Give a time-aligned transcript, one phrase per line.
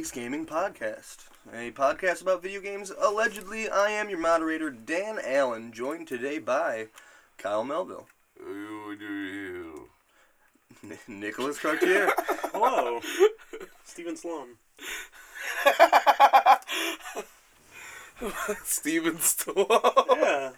[0.00, 2.92] to the Great Lakes Gaming Podcast, a podcast about video games.
[3.00, 6.86] Allegedly, I am your moderator, Dan Allen, joined today by
[7.38, 8.06] Kyle Melville,
[11.08, 12.10] Nicholas Cartier,
[12.52, 13.00] Hello,
[13.84, 14.48] Stephen Sloan.
[18.64, 20.16] Steven Stallone.
[20.16, 20.50] Yeah.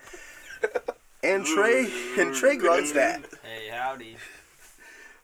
[1.23, 3.25] and Trey, and Trey Grunstadt.
[3.43, 4.17] Hey, howdy.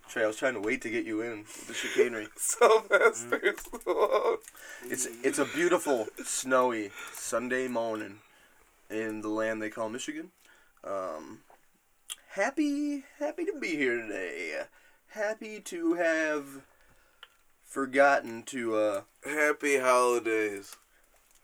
[0.09, 2.29] Trey, I was trying to wait to get you in with the chicanery.
[2.37, 4.39] Sylvester Stallone.
[4.85, 8.21] It's it's a beautiful, snowy Sunday morning
[8.91, 10.31] in the land they call Michigan.
[10.83, 11.41] Um,
[12.31, 14.63] happy happy to be here today.
[15.09, 16.63] Happy to have
[17.65, 20.77] forgotten to uh, Happy holidays.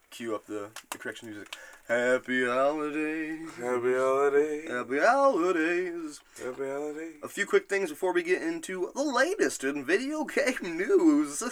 [0.09, 1.55] cue up the, the correction music.
[1.87, 3.47] Happy holidays.
[3.57, 4.67] Happy holidays.
[4.67, 6.19] Happy holidays.
[6.43, 7.13] Happy holidays.
[7.21, 11.43] A few quick things before we get into the latest in video game news.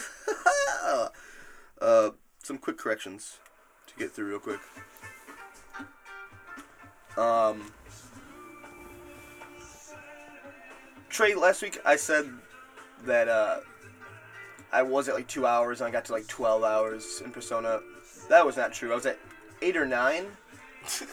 [1.80, 2.10] uh,
[2.42, 3.38] some quick corrections
[3.86, 4.58] to get through real quick.
[7.16, 7.72] Um,
[11.10, 12.28] Trey, last week I said
[13.04, 13.58] that uh,
[14.72, 17.78] I was at like two hours and I got to like 12 hours in Persona.
[18.28, 18.90] That was not true.
[18.90, 19.20] I was at
[19.62, 20.26] eight or nine.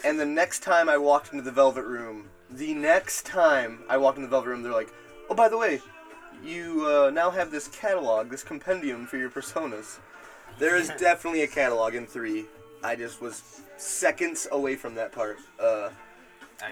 [0.04, 4.18] and the next time I walked into the Velvet Room, the next time I walked
[4.18, 4.92] into the Velvet Room, they're like,
[5.30, 5.80] "Oh, by the way,
[6.44, 9.98] you uh, now have this catalog, this compendium for your personas."
[10.58, 12.46] There is definitely a catalog in three.
[12.84, 15.38] I just was seconds away from that part.
[15.58, 15.90] Uh,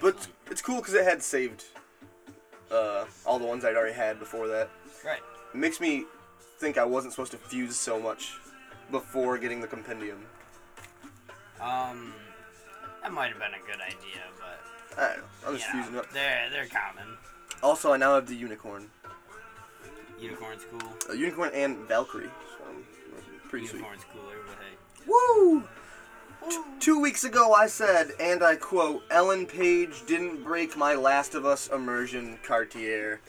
[0.01, 1.65] but it's cool because it had saved
[2.71, 4.69] uh, all the ones I'd already had before that.
[5.05, 5.21] Right.
[5.53, 6.05] It makes me
[6.59, 8.35] think I wasn't supposed to fuse so much
[8.91, 10.25] before getting the compendium.
[11.63, 12.13] Um,
[13.03, 15.25] that might have been a good idea, but I don't know.
[15.49, 16.11] I'm just you know, up.
[16.13, 17.17] they're they're common.
[17.63, 18.89] Also, I now have the unicorn.
[20.21, 20.93] Unicorn's cool.
[21.11, 22.27] A unicorn and Valkyrie.
[22.59, 22.65] So,
[23.49, 23.79] pretty sweet.
[23.81, 25.07] Unicorn's cooler, but hey.
[25.07, 25.63] Woo!
[26.49, 31.35] T- two weeks ago, I said, and I quote, Ellen Page didn't break my Last
[31.35, 33.21] of Us immersion, Cartier.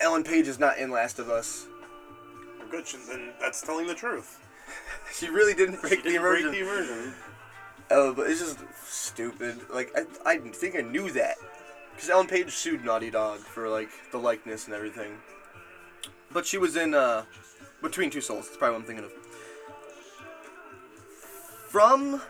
[0.00, 1.66] Ellen Page is not in Last of Us.
[2.58, 2.86] Well, good.
[2.86, 4.43] sh- Then that's telling the truth.
[5.12, 6.50] She really didn't break the didn't immersion.
[6.50, 7.14] break the immersion.
[7.90, 9.60] Oh, but it's just stupid.
[9.72, 11.36] Like, I, I think I knew that.
[11.94, 15.12] Because Ellen Page sued Naughty Dog for, like, the likeness and everything.
[16.32, 17.24] But she was in, uh,
[17.80, 18.46] Between Two Souls.
[18.46, 19.12] That's probably what I'm thinking of.
[21.68, 22.20] From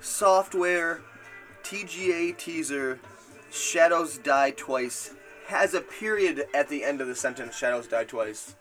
[0.00, 1.00] Software
[1.64, 3.00] TGA teaser
[3.50, 5.14] Shadows Die Twice
[5.48, 8.54] has a period at the end of the sentence Shadows Die Twice.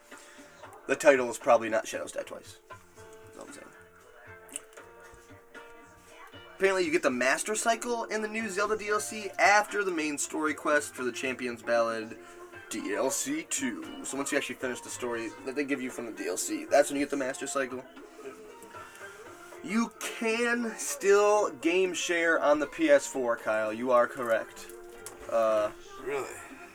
[0.88, 2.58] The title is probably not Shadows Die Twice.
[6.60, 10.54] Apparently, you get the Master Cycle in the new Zelda DLC after the main story
[10.54, 12.18] quest for the Champion's Ballad
[12.70, 14.04] DLC 2.
[14.04, 16.90] So once you actually finish the story that they give you from the DLC, that's
[16.90, 17.82] when you get the Master Cycle.
[19.64, 23.72] You can still game share on the PS4, Kyle.
[23.72, 24.68] You are correct.
[25.32, 25.70] Uh,
[26.06, 26.28] Really?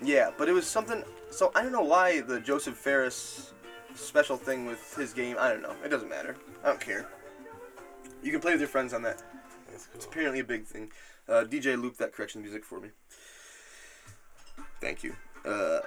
[0.03, 1.05] yeah, but it was something.
[1.31, 3.53] So I don't know why the Josef Fares
[3.95, 5.37] special thing with his game.
[5.39, 5.75] I don't know.
[5.85, 6.37] It doesn't matter.
[6.65, 7.07] I don't care.
[8.23, 9.23] You can play with your friends on that.
[9.75, 10.91] That's It's apparently a big thing.
[11.29, 12.91] Uh, DJ loop that correction music for me.
[14.81, 15.17] Thank you.
[15.45, 15.81] Uh,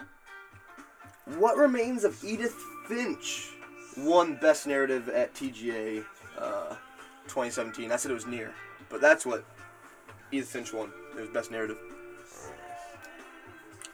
[1.38, 2.56] what remains of Edith
[2.88, 3.52] Finch?
[3.98, 6.04] Won Best Narrative at TGA
[6.38, 6.76] uh,
[7.28, 7.92] 2017.
[7.92, 8.54] I said it was near,
[8.90, 9.44] but that's what
[10.32, 10.92] Edith Finch won.
[11.18, 11.78] It was Best Narrative.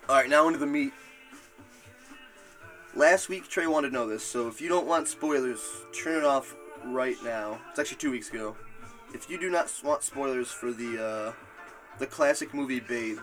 [0.09, 0.91] All right, now into the meat.
[2.95, 5.61] Last week, Trey wanted to know this, so if you don't want spoilers,
[5.93, 6.55] turn it off
[6.85, 7.59] right now.
[7.69, 8.55] It's actually two weeks ago.
[9.13, 11.33] If you do not want spoilers for the uh,
[11.99, 13.19] the classic movie Babe,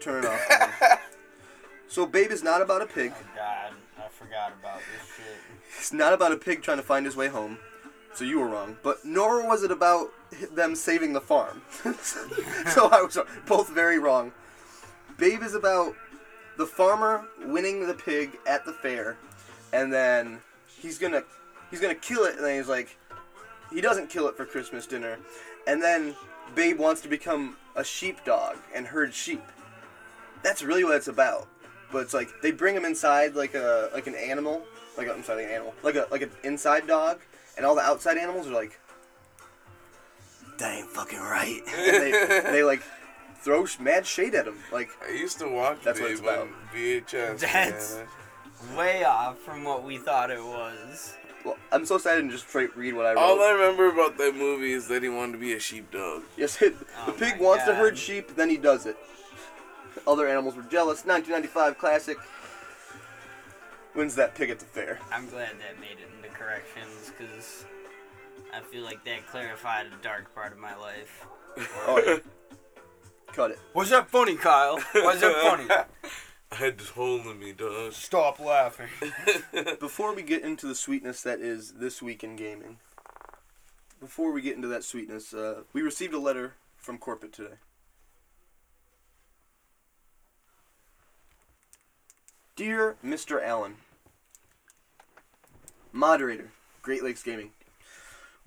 [0.00, 1.00] turn it off.
[1.88, 3.12] so Babe is not about a pig.
[3.14, 5.36] Oh God, I forgot about this shit.
[5.78, 7.58] It's not about a pig trying to find his way home.
[8.14, 8.78] So you were wrong.
[8.82, 10.08] But nor was it about
[10.52, 11.60] them saving the farm.
[12.00, 14.32] so I was both very wrong.
[15.18, 15.94] Babe is about
[16.56, 19.18] the farmer winning the pig at the fair,
[19.72, 20.40] and then
[20.78, 21.22] he's gonna
[21.70, 22.96] he's gonna kill it, and then he's like,
[23.72, 25.18] he doesn't kill it for Christmas dinner,
[25.66, 26.14] and then
[26.54, 29.42] Babe wants to become a sheepdog and herd sheep.
[30.42, 31.48] That's really what it's about.
[31.92, 34.62] But it's like they bring him inside like a like an animal,
[34.96, 37.20] like a, I'm sorry, like an animal, like a like an inside dog,
[37.56, 38.78] and all the outside animals are like,
[40.58, 41.60] that ain't fucking right.
[41.76, 42.82] And they they like
[43.40, 44.56] throw mad shade at him.
[44.72, 46.40] Like I used to watch That's what it's about.
[46.40, 47.38] on VHS.
[47.40, 48.76] That's- man.
[48.76, 51.14] Way off from what we thought it was.
[51.46, 53.20] Well, I'm so sad I didn't just straight read what I wrote.
[53.20, 56.24] All I remember about that movie is that he wanted to be a sheepdog.
[56.36, 58.96] yes, it, Oh the pig my wants to herd sheep, then he does it.
[60.08, 61.04] Other animals were jealous.
[61.04, 62.18] 1995 classic.
[63.94, 64.98] wins that pig at the fair.
[65.12, 67.64] I'm glad that made it into corrections because
[68.52, 71.26] I feel like that clarified a dark part of my life.
[71.86, 72.16] Oh, yeah.
[73.32, 73.60] Cut it.
[73.72, 74.80] Was that funny, Kyle?
[74.94, 76.10] Was that funny?
[76.56, 77.92] I had this hole in me, dog.
[77.92, 78.88] Stop laughing.
[79.78, 82.78] Before we get into the sweetness that is this week in gaming,
[84.00, 87.56] before we get into that sweetness, uh, we received a letter from corporate today.
[92.54, 93.42] Dear Mr.
[93.42, 93.76] Allen,
[95.92, 97.50] Moderator, Great Lakes Gaming,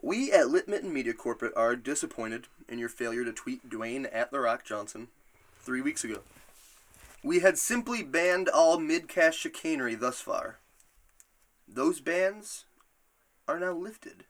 [0.01, 4.31] we at Lit Mitten Media Corporate are disappointed in your failure to tweet Dwayne at
[4.31, 5.09] The Rock Johnson
[5.61, 6.21] three weeks ago.
[7.23, 10.59] We had simply banned all mid-cast chicanery thus far.
[11.67, 12.65] Those bans
[13.47, 14.25] are now lifted.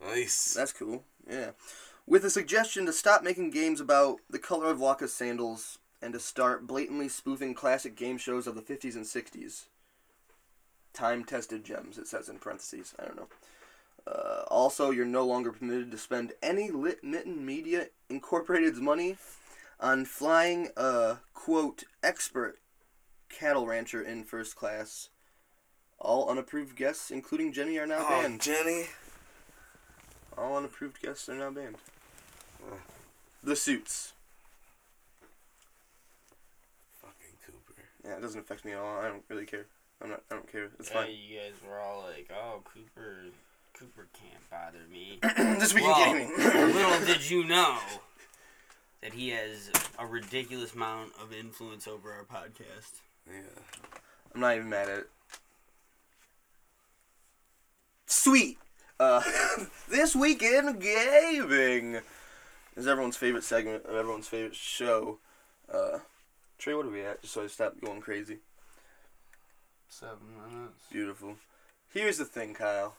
[0.00, 0.54] Nice.
[0.54, 1.04] That's cool.
[1.28, 1.50] Yeah.
[2.06, 6.20] With a suggestion to stop making games about the color of Waka's sandals and to
[6.20, 9.64] start blatantly spoofing classic game shows of the 50s and 60s.
[10.92, 12.94] Time tested gems, it says in parentheses.
[12.98, 13.28] I don't know.
[14.06, 19.16] Uh, also, you're no longer permitted to spend any Lit Mitten Media Incorporated's money
[19.80, 22.58] on flying a, quote, expert
[23.28, 25.08] cattle rancher in first class.
[25.98, 28.40] All unapproved guests, including Jenny, are now Oh, banned.
[28.40, 28.86] Jenny.
[30.36, 31.76] All unapproved guests are now banned.
[33.42, 34.12] The suits.
[37.00, 37.82] Fucking Cooper.
[38.04, 38.98] Yeah, it doesn't affect me at all.
[38.98, 39.66] I don't really care.
[40.02, 40.22] I'm not.
[40.30, 40.68] I don't care.
[40.78, 41.10] It's Yeah, fine.
[41.12, 43.16] you guys were all like, "Oh, Cooper,
[43.72, 45.18] Cooper can't bother me."
[45.58, 46.30] this week in well, gaming.
[46.36, 47.78] little did you know
[49.02, 53.00] that he has a ridiculous amount of influence over our podcast.
[53.26, 53.40] Yeah.
[54.34, 55.10] I'm not even mad at it.
[58.06, 58.58] Sweet.
[58.98, 59.22] Uh,
[59.90, 62.00] this week in gaming
[62.76, 65.18] is everyone's favorite segment of everyone's favorite show.
[65.72, 65.98] Uh,
[66.58, 67.20] Trey, what are we at?
[67.22, 68.38] Just so I stop going crazy.
[69.88, 70.16] Seven
[70.50, 70.80] minutes.
[70.90, 71.36] Beautiful.
[71.92, 72.94] Here's the thing, Kyle.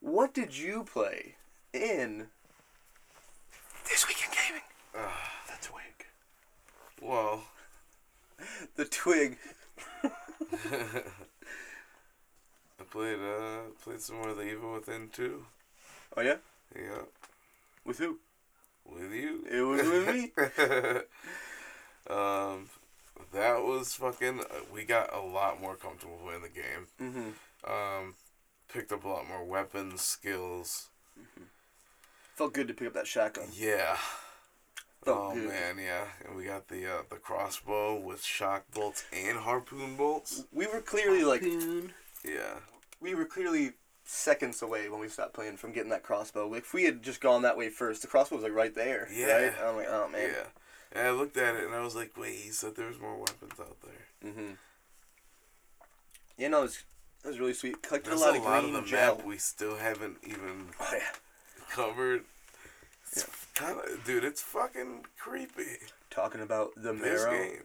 [0.00, 1.34] What did you play
[1.72, 2.26] in
[3.88, 4.62] this week in gaming?
[4.96, 6.06] Ah, The twig.
[7.02, 7.44] Well,
[8.76, 9.36] The twig.
[12.80, 15.46] I played uh played some more of the Evil Within too.
[16.16, 16.36] Oh yeah.
[16.74, 17.02] Yeah.
[17.84, 18.18] With who?
[18.84, 19.44] With you.
[19.50, 20.32] It was with me.
[22.14, 22.68] um,
[23.32, 24.40] that was fucking.
[24.40, 26.86] Uh, we got a lot more comfortable playing the game.
[27.00, 27.30] mm-hmm.
[27.70, 28.14] Um,
[28.72, 30.88] picked up a lot more weapons, skills.
[31.18, 31.44] Mhm.
[32.36, 33.48] Felt good to pick up that shotgun.
[33.52, 33.96] Yeah.
[35.08, 35.48] Felt oh good.
[35.48, 36.04] man, yeah.
[36.26, 40.44] And we got the uh, the crossbow with shock bolts and harpoon bolts.
[40.52, 41.92] We were clearly like Harpoon.
[42.24, 42.60] Yeah.
[43.00, 43.72] we were clearly
[44.04, 46.54] seconds away when we stopped playing from getting that crossbow.
[46.54, 49.08] If we had just gone that way first, the crossbow was like right there.
[49.12, 49.44] Yeah.
[49.44, 49.52] Right?
[49.64, 50.30] I'm like, oh man.
[50.32, 50.46] Yeah.
[50.92, 53.52] And I looked at it and I was like, wait, he said there's more weapons
[53.60, 54.30] out there.
[54.32, 54.52] Mm-hmm.
[56.38, 56.84] Yeah, no, it was,
[57.24, 57.82] it was really sweet.
[57.82, 59.16] Collected There's a lot of green the gel.
[59.16, 61.00] map we still haven't even Oh yeah.
[61.70, 62.22] covered.
[63.12, 63.24] It's
[63.58, 65.78] kinda, dude, it's fucking creepy.
[66.10, 67.62] Talking about the This marrow game.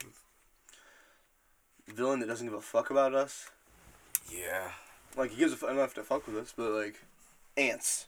[1.88, 3.50] villain that doesn't give a fuck about us.
[4.30, 4.72] Yeah.
[5.16, 7.00] Like he gives a f- enough to fuck with us, but like
[7.58, 8.08] ants.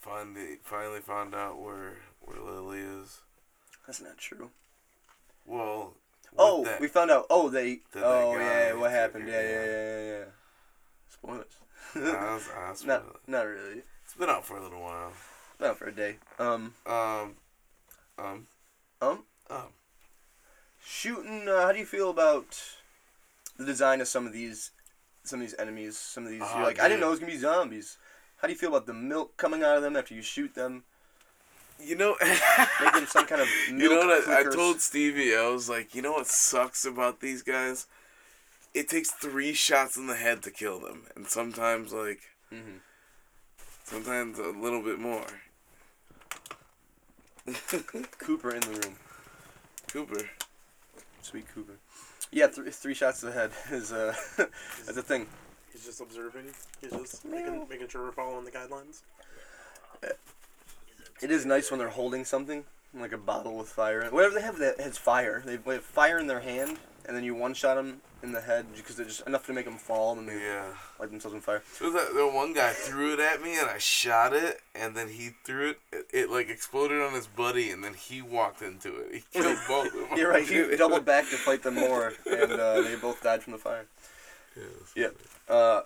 [0.00, 3.20] Finally, finally found out where where Lily is.
[3.86, 4.50] That's not true.
[5.46, 5.94] Well.
[6.38, 7.26] Oh, that- we found out.
[7.28, 7.80] Oh, they.
[7.96, 9.28] oh yeah, what happened?
[9.28, 9.64] Yeah, yeah, yeah.
[9.64, 10.24] yeah, yeah, yeah.
[11.08, 11.56] Spoilers.
[11.94, 13.82] I was- I was- not, not really.
[14.04, 15.12] It's been out for a little while.
[15.60, 16.16] Not for a day.
[16.38, 17.36] Um, Um,
[18.18, 18.46] um,
[19.02, 19.68] um, um.
[20.82, 21.48] shooting.
[21.48, 22.58] Uh, how do you feel about
[23.58, 24.70] the design of some of these,
[25.22, 25.98] some of these enemies?
[25.98, 26.42] Some of these.
[26.42, 27.98] Ah, you're like, I didn't know it was gonna be zombies.
[28.38, 30.84] How do you feel about the milk coming out of them after you shoot them?
[31.78, 35.34] You know, them some kind of you know what I, I told Stevie?
[35.36, 37.86] I was like, you know what sucks about these guys?
[38.72, 42.20] It takes three shots in the head to kill them, and sometimes like,
[42.52, 42.80] Mhm.
[43.84, 45.26] sometimes a little bit more.
[48.18, 48.94] Cooper in the room.
[49.88, 50.28] Cooper.
[51.22, 51.74] Sweet Cooper.
[52.32, 55.26] Yeah, th- three shots to the head is uh, that's a thing.
[55.72, 56.46] He's just observing.
[56.80, 59.02] He's just making, making sure we're following the guidelines.
[61.22, 64.08] It is nice when they're holding something like a bottle with fire.
[64.10, 65.42] Whatever they have that has fire.
[65.44, 68.40] They they have fire in their hand, and then you one shot them in the
[68.40, 70.74] head because they're just enough to make them fall, and then they Yeah.
[70.98, 71.62] light themselves on fire.
[71.80, 75.08] Was that, the one guy threw it at me and I shot it and then
[75.08, 78.94] he threw it, it, it like exploded on his buddy and then he walked into
[78.96, 79.14] it.
[79.14, 80.18] He killed both of them.
[80.18, 80.46] You're right.
[80.46, 83.86] He doubled back to fight them more, and uh, they both died from the fire.
[84.56, 84.62] Yeah.
[85.48, 85.54] Yeah.
[85.54, 85.82] Uh,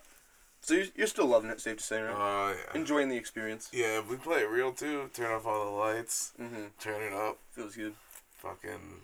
[0.62, 2.14] so you're, you're still loving it, safe to say, right?
[2.16, 2.76] Oh yeah.
[2.80, 3.68] Enjoying the experience.
[3.72, 6.62] Yeah, we play it real too, turn off all the lights, Mm-hmm.
[6.80, 7.94] turn it up, Feels good.
[8.38, 9.02] fucking.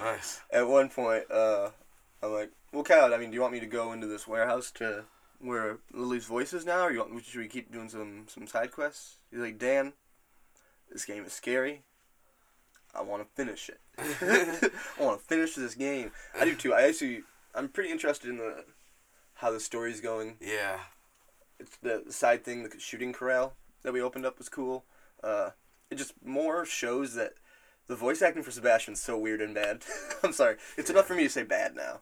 [0.00, 0.40] Nice.
[0.52, 1.70] At one point, uh,
[2.22, 4.70] I'm like, well, Cal, I mean, do you want me to go into this warehouse
[4.72, 5.04] to
[5.40, 8.72] where Lily's voice is now, or you want, should we keep doing some some side
[8.72, 9.16] quests?
[9.30, 9.92] He's like, Dan,
[10.90, 11.82] this game is scary.
[12.94, 13.80] I want to finish it.
[14.98, 16.12] I want to finish this game.
[16.38, 16.72] I do too.
[16.72, 17.22] I actually,
[17.54, 18.64] I'm pretty interested in the
[19.34, 20.36] how the story's going.
[20.40, 20.78] Yeah.
[21.58, 24.84] It's the side thing, the shooting corral that we opened up was cool.
[25.22, 25.50] Uh,
[25.90, 27.34] it just more shows that
[27.86, 29.82] the voice acting for Sebastian's so weird and bad.
[30.22, 30.56] I'm sorry.
[30.76, 32.00] It's enough for me to say bad now.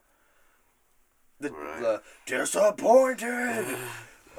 [1.41, 1.81] The, Right.
[1.81, 3.77] the disappointed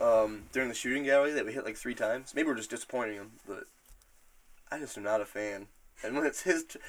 [0.01, 2.33] um, during the shooting gallery that we hit like three times.
[2.33, 3.65] Maybe we're just disappointing him, but
[4.71, 5.67] I just am not a fan.
[6.03, 6.79] And when it's his t-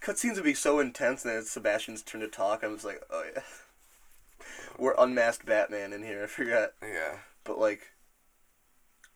[0.00, 2.62] cutscenes would be so intense, and then it's Sebastian's turn to talk.
[2.62, 3.42] I'm just like, oh yeah,
[4.78, 6.22] we're unmasked Batman in here.
[6.24, 7.18] I forgot Yeah.
[7.44, 7.88] but like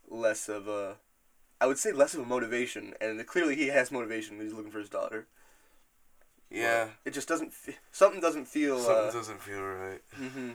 [0.08, 0.96] less of a
[1.60, 4.70] I would say less of a motivation and clearly he has motivation when he's looking
[4.72, 5.26] for his daughter.
[6.50, 6.88] Yeah.
[7.04, 10.00] It just doesn't fe- something doesn't feel Something uh, doesn't feel right.
[10.14, 10.50] hmm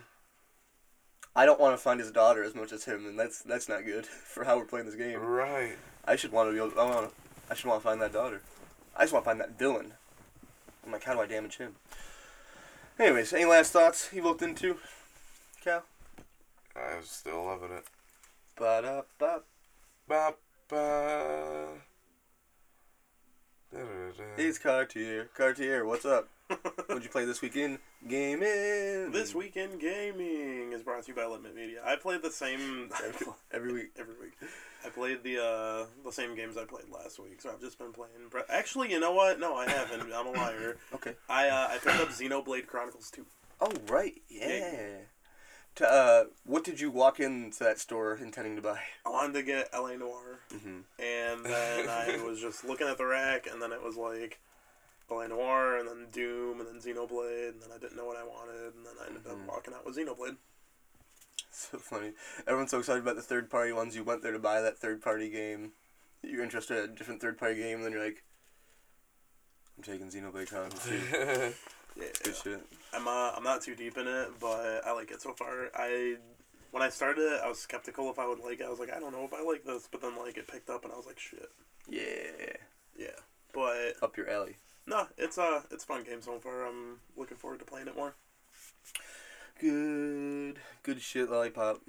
[1.36, 3.86] I don't want to find his daughter as much as him and that's that's not
[3.86, 5.20] good for how we're playing this game.
[5.20, 5.78] Right.
[6.06, 7.14] I should want to be able I want
[7.50, 8.42] I should want to find that daughter.
[8.96, 9.94] I just want to find that villain.
[10.86, 11.76] I'm like how do I damage him?
[13.00, 14.78] Anyways, any last thoughts you looked into?
[15.64, 15.84] Cal?
[16.76, 17.86] I'm still loving it.
[18.58, 19.42] Ba da ba
[20.08, 20.34] Ba
[20.70, 21.68] ba.
[24.38, 25.30] It's Cartier.
[25.36, 26.30] Cartier, what's up?
[26.88, 27.78] What'd you play this weekend?
[28.08, 29.12] Gaming.
[29.12, 31.82] This weekend gaming is brought to you by Lit Mitten Media.
[31.86, 33.92] I played the same every, every week.
[34.00, 34.34] every week.
[34.84, 37.92] I played the uh, the same games I played last week, so I've just been
[37.92, 38.14] playing.
[38.32, 39.40] Bre- Actually, you know what?
[39.40, 40.12] No, I haven't.
[40.12, 40.78] I'm a liar.
[40.96, 41.14] Okay.
[41.30, 43.26] I uh, I picked up Xenoblade Chronicles 2.
[43.62, 44.48] Oh right, yeah.
[44.48, 44.88] Yeah.
[45.82, 48.80] Uh, what did you walk into that store intending to buy?
[49.06, 50.80] I wanted to get LA Noir, Mm-hmm.
[51.02, 54.40] and then I was just looking at the rack, and then it was like
[55.10, 58.24] LA Noir, and then Doom, and then Xenoblade, and then I didn't know what I
[58.24, 59.32] wanted, and then I ended Mhm.
[59.32, 60.38] up walking out with Xenoblade.
[61.52, 62.14] So funny.
[62.48, 63.96] Everyone's so excited about the third party ones.
[63.96, 65.74] You went there to buy that third party game.
[66.22, 68.24] You're interested in a different third party game, and then you're like,
[69.78, 71.54] I'm taking Xenoblade Chronicles 2.
[71.96, 72.62] Yeah, Good shit.
[72.94, 75.70] I'm uh, I'm not too deep in it, but I like it so far.
[75.76, 76.18] I
[76.72, 78.66] when I started it, I was skeptical if I would like it.
[78.66, 80.70] I was like, I don't know if I like this, but then like it picked
[80.70, 81.50] up, and I was like, shit,
[81.88, 82.54] Yeah.
[82.98, 83.18] yeah.
[83.54, 84.58] But Up your alley.
[84.88, 86.66] no, it's uh, it's a fun game so far.
[86.68, 88.14] I'm looking forward to playing it more.
[89.60, 91.82] Good, good shit, lollipop.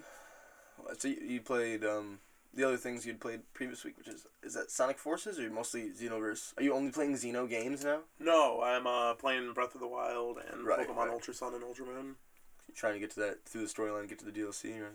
[0.98, 2.18] So you, you played um
[2.54, 5.90] the other things you'd played previous week, which is is that Sonic Forces or mostly
[5.90, 6.52] Xenoverse?
[6.56, 8.00] Are you only playing Xeno games now?
[8.18, 11.10] No, I'm uh playing Breath of the Wild and Right, Pokemon right.
[11.10, 12.16] Ultra Sun and Ultra Moon.
[12.68, 14.90] You're trying to get to that through the storyline, get to the DLC, right?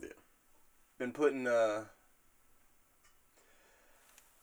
[0.00, 0.08] Yeah.
[0.98, 1.84] Been putting uh.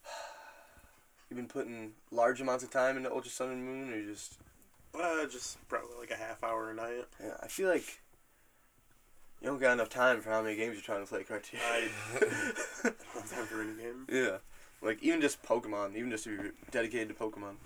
[1.29, 4.37] You've been putting large amounts of time into Ultra Sun and Moon, or just
[4.93, 7.05] Uh, just probably like a half hour a night.
[7.21, 7.35] yeah.
[7.41, 8.01] I feel like
[9.45, 11.59] you don't got enough time for how many games you're trying to play, Cartier.
[11.63, 11.87] I
[12.19, 14.07] don't have time for any game.
[14.09, 14.37] Yeah.
[14.81, 17.57] Like even just Pokemon, even just if you're dedicated to Pokemon.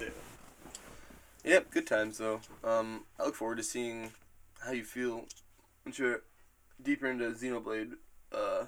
[0.00, 0.08] Yeah.
[1.44, 2.40] Yep, good times though.
[2.64, 4.10] Um, I look forward to seeing
[4.66, 5.26] how you feel
[5.84, 6.22] once you're
[6.82, 7.92] deeper into Xenoblade.
[8.32, 8.64] Uh,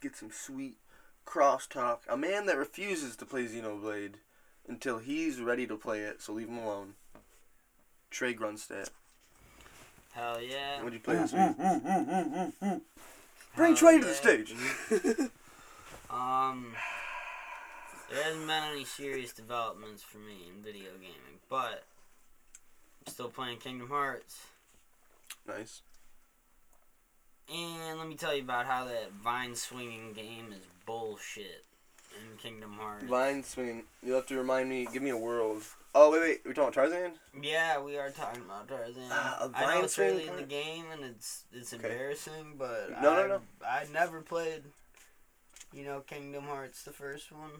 [0.00, 0.78] get some sweet
[1.24, 1.98] crosstalk.
[2.08, 4.14] A man that refuses to play Xenoblade
[4.66, 6.94] until he's ready to play it, so leave him alone.
[8.10, 8.88] Trey Grunstadt.
[10.12, 10.78] Hell yeah.
[10.82, 12.80] What'd you play this week?
[13.56, 14.54] Bring Hell Trey to the stage.
[16.10, 16.74] Um,
[18.10, 21.84] there hasn't been any serious developments for me in video gaming, but
[23.06, 24.46] I'm still playing Kingdom Hearts.
[25.48, 25.80] nice.
[27.50, 31.64] And let me tell you about how that vine swinging game is bullshit
[32.14, 33.04] in Kingdom Hearts.
[33.04, 33.84] Vine swinging.
[34.02, 34.86] You'll have to remind me.
[34.92, 35.62] Give me a world.
[35.94, 36.40] Oh wait, wait.
[36.44, 37.12] We're talking about Tarzan.
[37.42, 39.10] Yeah, we are talking about Tarzan.
[39.10, 41.90] A I know it's early in the game and it's it's Okay.
[41.90, 43.40] embarrassing, but No, I, no, no.
[43.66, 44.62] I never played,
[45.72, 47.50] you know, Kingdom Hearts the first one.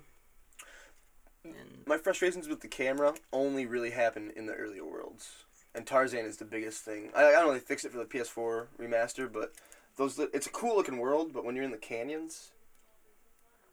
[1.45, 6.25] And My frustrations with the camera only really happen in the earlier worlds, and Tarzan
[6.25, 7.11] is the biggest thing.
[7.15, 9.53] I, I don't they fixed it for the PS4 remaster, but
[9.97, 11.33] those it's a cool looking world.
[11.35, 12.53] But when you're in the canyons,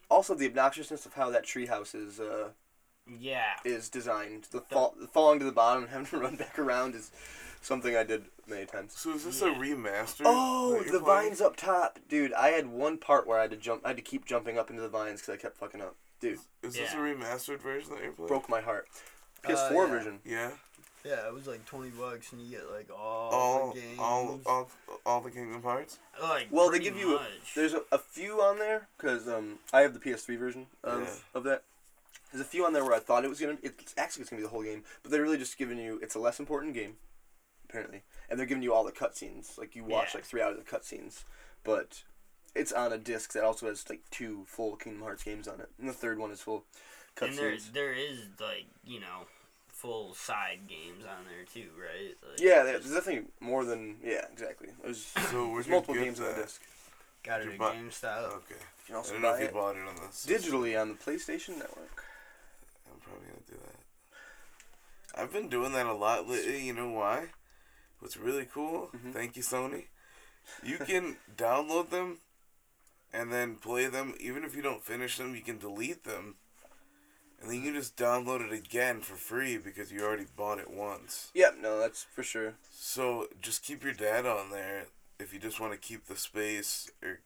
[0.10, 2.50] also the obnoxiousness of how that treehouse is uh,
[3.20, 4.46] yeah, is designed.
[4.52, 7.12] The fall, the falling to the bottom and having to run back around is
[7.62, 8.94] something I did many times.
[8.98, 9.52] So is this Yeah.
[9.52, 10.22] a remaster?
[10.26, 11.06] Oh, the playing?
[11.06, 12.34] vines up top, dude!
[12.34, 13.82] I had one part where I had to jump.
[13.86, 15.96] I had to keep jumping up into the vines because I kept fucking up.
[16.22, 18.28] Dude, Is this a remastered version that you're playing?
[18.28, 18.88] broke my heart.
[19.46, 19.86] Uh, PS4 yeah.
[19.88, 20.20] version.
[20.26, 20.52] Yeah.
[21.06, 23.98] yeah, it was like twenty bucks and you get like all, All, the games.
[24.00, 24.70] all, all,
[25.06, 25.98] all the Kingdom Hearts.
[26.22, 27.54] like Well, they pretty give you- much.
[27.56, 31.10] There's a, a few on there because um, I have the PS3 version of, Yeah.
[31.40, 31.64] of that.
[32.32, 33.58] There's a few on there where I thought it was gonna.
[33.64, 36.00] It's actually it's gonna be the whole game, but they're really just giving you.
[36.02, 36.96] It's a less important game,
[37.68, 39.58] apparently, and they're giving you all the cutscenes.
[39.58, 40.18] Like you watch Yeah.
[40.20, 41.24] like three hours of cutscenes,
[41.64, 42.04] but
[42.56, 45.70] it's on a disc that also has like two full Kingdom Hearts games on it,
[45.80, 46.66] and the third one is full
[47.22, 49.26] And there, there is like you know,
[49.70, 52.16] full side games on there too, right?
[52.30, 54.70] Like, Yeah, there's definitely more than yeah, exactly.
[54.84, 56.62] There's, So there's multiple good games on the disc.
[57.24, 58.24] got it Your at GameStop.
[58.34, 58.56] Okay.
[58.88, 60.26] You can I don't know buy if you it bought it on this.
[60.28, 62.04] digitally on the PlayStation Network.
[63.20, 65.20] I'm gonna do that.
[65.22, 66.66] I've been doing that a lot lately.
[66.66, 67.28] You know why?
[68.00, 68.90] What's really cool?
[68.96, 69.14] Mhm.
[69.14, 69.88] Thank you, Sony.
[70.64, 72.20] You can download them
[73.12, 74.16] and then play them.
[74.20, 76.36] Even if you don't finish them, you can delete them,
[77.42, 80.70] and then you can just download it again for free because you already bought it
[80.70, 81.32] once.
[81.34, 82.54] Yep, no, that's for sure.
[82.72, 84.86] So just keep your data on there
[85.20, 87.20] if you just want to keep the space or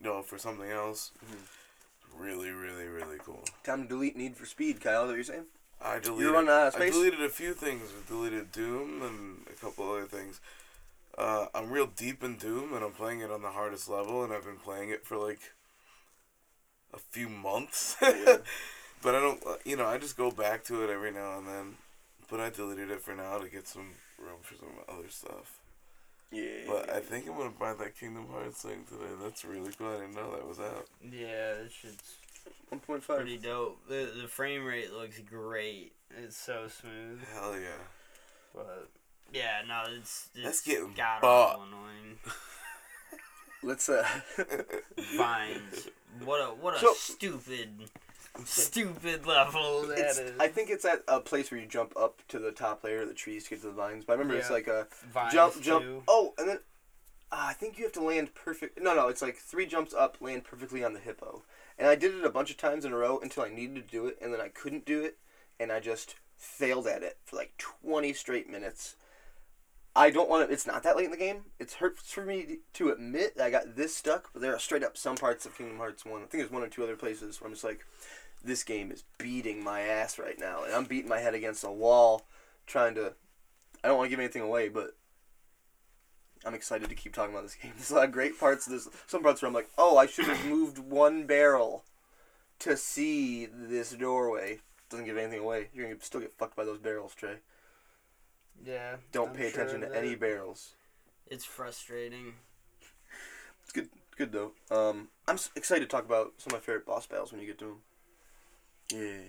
[0.00, 1.12] no for something else.
[1.24, 1.46] Mhm.
[2.18, 3.44] Really, really, really cool.
[3.64, 5.02] Time to delete Need for Speed, Kyle.
[5.02, 5.44] That what you're saying?
[5.82, 6.32] I deleted.
[6.32, 7.90] running out of I deleted a few things.
[7.90, 10.40] I deleted Doom and a couple other things.
[11.16, 14.32] Uh, I'm real deep in Doom, and I'm playing it on the hardest level, and
[14.32, 15.52] I've been playing it for like
[16.92, 17.96] a few months.
[18.02, 18.38] Yeah.
[19.02, 21.46] but I don't, uh, you know, I just go back to it every now and
[21.46, 21.76] then.
[22.30, 25.59] But I deleted it for now to get some room for some other stuff.
[26.32, 26.42] Yeah.
[26.68, 29.10] But I think I'm gonna buy that Kingdom Hearts thing today.
[29.22, 29.88] That's really cool.
[29.88, 30.86] I didn't know that was out.
[31.02, 32.14] Yeah, this shit's
[32.72, 33.02] 1.5.
[33.02, 33.78] pretty dope.
[33.88, 35.92] The the frame rate looks great.
[36.16, 37.20] It's so smooth.
[37.34, 37.82] Hell yeah.
[38.54, 38.88] But
[39.32, 41.54] yeah, no, it's, it's That's getting god bought.
[41.56, 42.18] awful annoying.
[43.62, 44.06] Let's uh.
[45.16, 45.88] Vines.
[46.24, 47.70] What a what a So- stupid
[48.44, 50.32] stupid level that it's, is.
[50.38, 53.08] I think it's at a place where you jump up to the top layer of
[53.08, 54.04] the trees to get to the vines.
[54.04, 56.04] But I remember it's like a Vines jump, jump.
[56.08, 56.58] Oh, and then
[57.32, 58.80] uh, I think you have to land perfect.
[58.80, 61.42] No, no, it's like three jumps up, land perfectly on the hippo.
[61.78, 63.90] And I did it a bunch of times in a row until I needed to
[63.90, 65.16] do it, and then I couldn't do it,
[65.58, 68.96] and I just failed at it for like 20 straight minutes.
[69.94, 70.52] I don't want to.
[70.52, 71.44] It's not that late in the game.
[71.58, 74.84] It hurts for me to admit that I got this stuck, but there are straight
[74.84, 76.14] up some parts of Kingdom Hearts 1.
[76.14, 77.84] I think there's one or two other places where I'm just like,
[78.44, 81.70] this game is beating my ass right now, and I'm beating my head against a
[81.70, 82.26] wall
[82.66, 83.14] trying to.
[83.82, 84.96] I don't want to give anything away, but
[86.44, 87.72] I'm excited to keep talking about this game.
[87.76, 88.66] There's a lot of great parts.
[88.66, 91.84] There's some parts where I'm like, oh, I should have moved one barrel
[92.60, 94.60] to see this doorway.
[94.88, 95.68] Doesn't give anything away.
[95.72, 97.36] You're gonna still get fucked by those barrels, Trey.
[98.64, 98.96] Yeah.
[99.12, 100.74] Don't I'm pay sure attention to any barrels.
[101.26, 102.34] It's frustrating.
[103.62, 104.52] It's good, good though.
[104.70, 107.58] Um, I'm excited to talk about some of my favorite boss battles when you get
[107.60, 107.76] to them.
[108.92, 109.22] Yeah,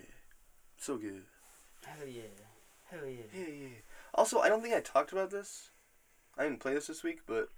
[0.77, 1.23] so good.
[1.85, 2.21] Hell yeah.
[2.89, 3.23] Hell yeah.
[3.33, 3.67] Yeah, yeah.
[4.13, 5.69] Also, I don't think I talked about this.
[6.37, 7.49] I didn't play this this week, but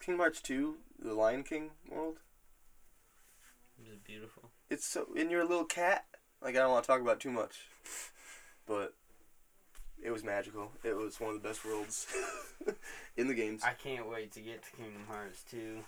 [0.00, 2.18] Kingdom Hearts 2, the Lion King world.
[3.78, 4.50] It was beautiful.
[4.70, 6.04] It's so in your little cat.
[6.40, 7.66] Like I don't want to talk about it too much,
[8.66, 8.94] but
[10.02, 10.72] it was magical.
[10.84, 12.06] It was one of the best worlds
[13.16, 13.62] in the games.
[13.64, 15.78] I can't wait to get to Kingdom Hearts 2.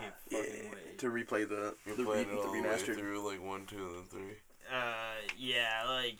[0.00, 0.38] Can't Yeah,
[0.72, 0.98] wait.
[0.98, 2.96] to replay the You're the, re- the all way remastered.
[2.96, 4.36] through like one, two, and then three.
[4.72, 6.16] Uh, yeah, like,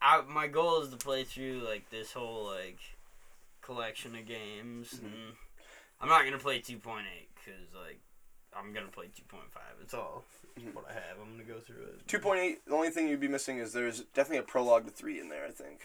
[0.00, 2.78] I, my goal is to play through, like, this whole, like,
[3.60, 5.04] collection of games, Mhm.
[5.04, 5.34] and
[6.00, 7.98] I'm not gonna play 2.8, because, like,
[8.54, 9.78] I'm gonna play 2.5.
[9.82, 10.24] It's all
[10.58, 10.72] Mhm.
[10.74, 11.18] what I have.
[11.20, 12.08] I'm gonna go through it.
[12.08, 12.64] Two point eight.
[12.64, 15.44] The only thing you'd be missing is there's definitely a prologue to three in there.
[15.46, 15.82] I think.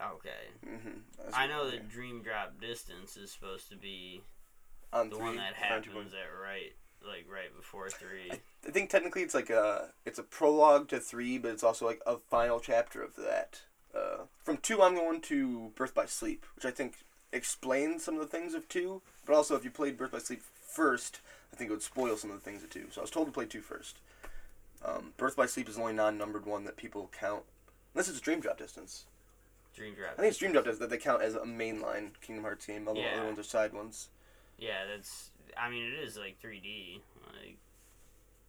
[0.00, 0.48] Okay.
[0.66, 0.98] Mm-hmm.
[1.34, 4.22] I know that Dream Drop Distance is supposed to be
[4.92, 6.72] on the three, one that happens at right,
[7.06, 8.32] like, right before 3.
[8.66, 12.00] I think technically it's like a it's a prologue to three, but it's also like
[12.06, 13.62] a final chapter of that.
[13.94, 16.98] Uh, from two, I'm going to Birth by Sleep, which I think
[17.32, 19.02] explains some of the things of two.
[19.26, 21.20] But also, if you played Birth by Sleep first,
[21.52, 22.86] I think it would spoil some of the things of two.
[22.90, 23.96] So I was told to play two first.
[24.84, 27.42] Um, Birth by Sleep is the only non-numbered one that people count,
[27.94, 29.04] unless it's Dream Drop Distance.
[29.74, 30.12] Dream Drop.
[30.12, 32.86] I think it's Dream Drop Distance that they count as a mainline Kingdom Hearts game.
[32.88, 33.14] All the Yeah.
[33.14, 34.08] other ones are side ones.
[34.60, 35.30] Yeah, that's.
[35.58, 37.00] I mean, it is like 3D.
[37.26, 37.56] Like,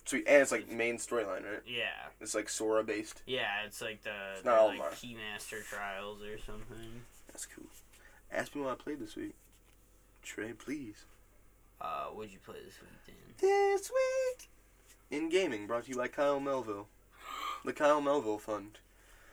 [0.05, 1.61] Sweet, and it's like main storyline, right?
[1.65, 3.21] yeah, It's like Sora based.
[3.25, 7.03] yeah, it's like the It's they're not like Keymaster Trials or something.
[7.27, 7.65] That's cool.
[8.31, 9.33] Ask me what I played this week.
[10.23, 11.05] Trey, please.
[11.79, 13.15] Uh, what'd you play this week, Dan?
[13.39, 14.49] This week
[15.09, 16.87] in gaming, brought to you by Kyle Melville,
[17.65, 18.79] the Kyle Melville Fund,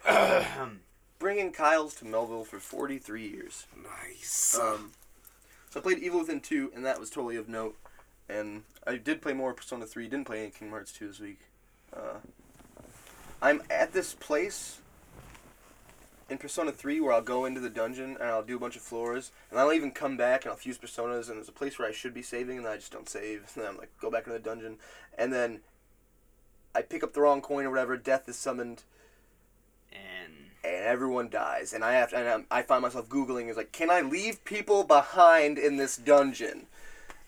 [1.19, 3.67] bringing Kyle's to Melville for 43 years.
[3.77, 4.59] Nice.
[4.61, 4.93] Um,
[5.71, 7.77] so I played Evil Within 2, and that was totally of note.
[8.29, 10.09] And I did play more Persona 3.
[10.09, 11.41] Didn't play any Kingdom Hearts 2 this week.
[11.95, 12.19] Uh,
[13.41, 14.81] I'm at this place
[16.29, 18.83] in Persona 3 where I'll go into the dungeon and I'll do a bunch of
[18.83, 21.89] floors, and I'll even come back and I'll fuse Personas, and there's a place where
[21.89, 23.51] I should be saving, and I just don't save.
[23.55, 24.77] And then I'm like, go back into the dungeon.
[25.17, 25.61] And then
[26.75, 28.85] I pick up the wrong coin or whatever, death is summoned,
[30.69, 31.73] And and everyone dies.
[31.73, 34.45] And I have to, and I'm, I find myself googling is like, can I leave
[34.45, 36.67] people behind in this dungeon?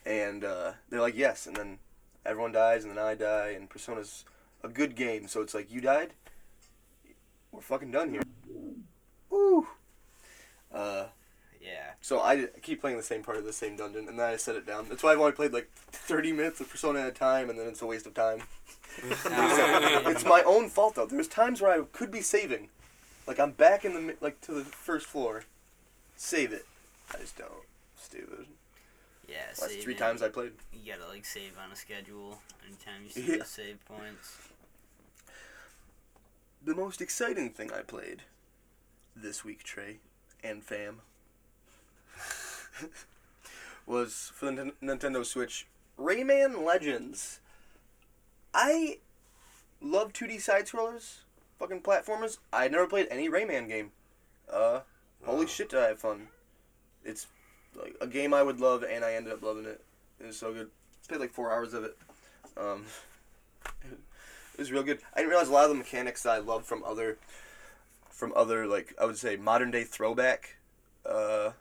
[0.06, 1.46] And uh, they're like, yes.
[1.46, 1.78] And then
[2.24, 3.54] everyone dies, and then I die.
[3.56, 4.24] And Persona's
[4.62, 6.12] a good game, so it's like you died.
[7.52, 8.22] We're fucking done here.
[9.28, 9.66] Woo.
[10.72, 11.06] Uh,
[11.60, 14.26] yeah, so I I keep playing the same part of the same dungeon, and then
[14.26, 14.86] I set it down.
[14.88, 17.66] That's why I've only played like 30 minutes of Persona at a time, and then
[17.66, 18.42] it's a waste of time.
[19.02, 21.06] it's my own fault though.
[21.06, 22.68] There's times where I could be saving,
[23.26, 25.44] like I'm back in the like to the first floor,
[26.16, 26.66] save it.
[27.14, 27.50] I just don't.
[27.96, 28.46] Stupid.
[29.28, 29.36] yeah.
[29.60, 30.52] Last three times I played.
[30.72, 33.44] You gotta like save on a schedule anytime you see Yeah.
[33.44, 34.36] save points.
[36.62, 38.22] The most exciting thing I played
[39.16, 39.98] this week, Trey
[40.44, 41.00] and fam,
[43.86, 45.66] was for the Nin- Nintendo Switch
[45.98, 47.40] Rayman Legends.
[48.54, 48.98] I
[49.80, 51.18] love 2D side scrollers,
[51.60, 52.38] fucking platformers.
[52.52, 53.92] I never played any Rayman game.
[54.52, 54.80] Uh,
[55.24, 55.48] holy Oh.
[55.48, 56.28] shit, did I have fun!
[57.04, 57.28] It's
[57.76, 59.80] like a game I would love, and I ended up loving it.
[60.18, 60.70] It was so good.
[61.06, 61.96] Played like four hours of it.
[62.56, 62.86] Um,
[63.84, 64.98] it was real good.
[65.14, 67.18] I didn't realize a lot of the mechanics that I love from other,
[68.08, 70.56] from other like I would say modern day throwback,
[71.06, 71.52] uh,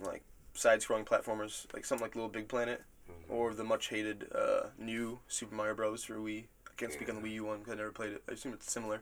[0.00, 0.22] like
[0.54, 2.82] side-scrolling platformers, like something like Little Big Planet,
[3.28, 6.04] or the much hated uh, new Super Mario Bros.
[6.04, 6.44] for Wii.
[6.76, 8.22] I can't speak on the Wii U one because I never played it.
[8.28, 9.00] I assume it's similar.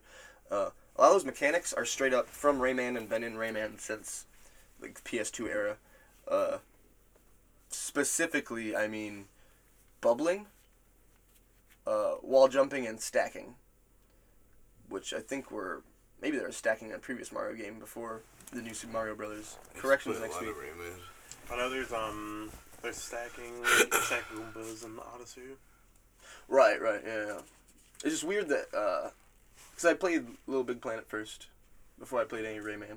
[0.51, 3.81] Uh, a lot of those mechanics are straight up from Rayman and been in Rayman
[3.81, 4.27] since
[4.81, 5.77] like the PS2 era.
[6.29, 6.59] Uh,
[7.69, 9.25] specifically, I mean,
[10.01, 10.47] bubbling,
[11.87, 13.57] uh, wall jumping, and stacking,
[14.89, 15.83] which I think were
[16.23, 18.21] maybe they were stacking in a previous Mario game before
[18.53, 19.57] the new Super Mario Brothers.
[19.77, 20.51] Corrections Put a next lot week.
[20.51, 21.53] of Rayman.
[21.53, 22.51] I know there's um
[22.83, 25.41] there's stacking stack Goombas in the Odyssey.
[26.49, 27.41] Right, right, yeah, yeah.
[28.03, 29.11] It's just weird that, uh,
[29.71, 31.47] because I played Little Big Planet first,
[31.99, 32.97] before I played any Rayman.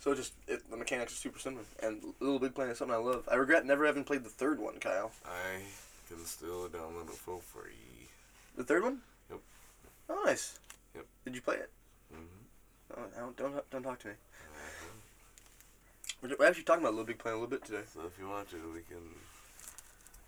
[0.00, 2.98] So just, it, the mechanics are super similar, and Little Big Planet is something I
[2.98, 3.28] love.
[3.30, 5.12] I regret never having played the third one, Kyle.
[5.24, 5.60] I
[6.08, 8.08] can still download it for free.
[8.56, 9.00] The third one?
[9.30, 9.40] Yep.
[10.10, 10.58] Oh, nice.
[10.94, 11.06] Yep.
[11.24, 11.70] Did you play it?
[12.12, 12.96] Mm-hmm.
[12.96, 14.14] Oh, don't, don't, don't talk to me.
[16.20, 17.84] We're, we're actually talking about Little Big Planet a little bit today.
[17.92, 19.02] So if you want to, we can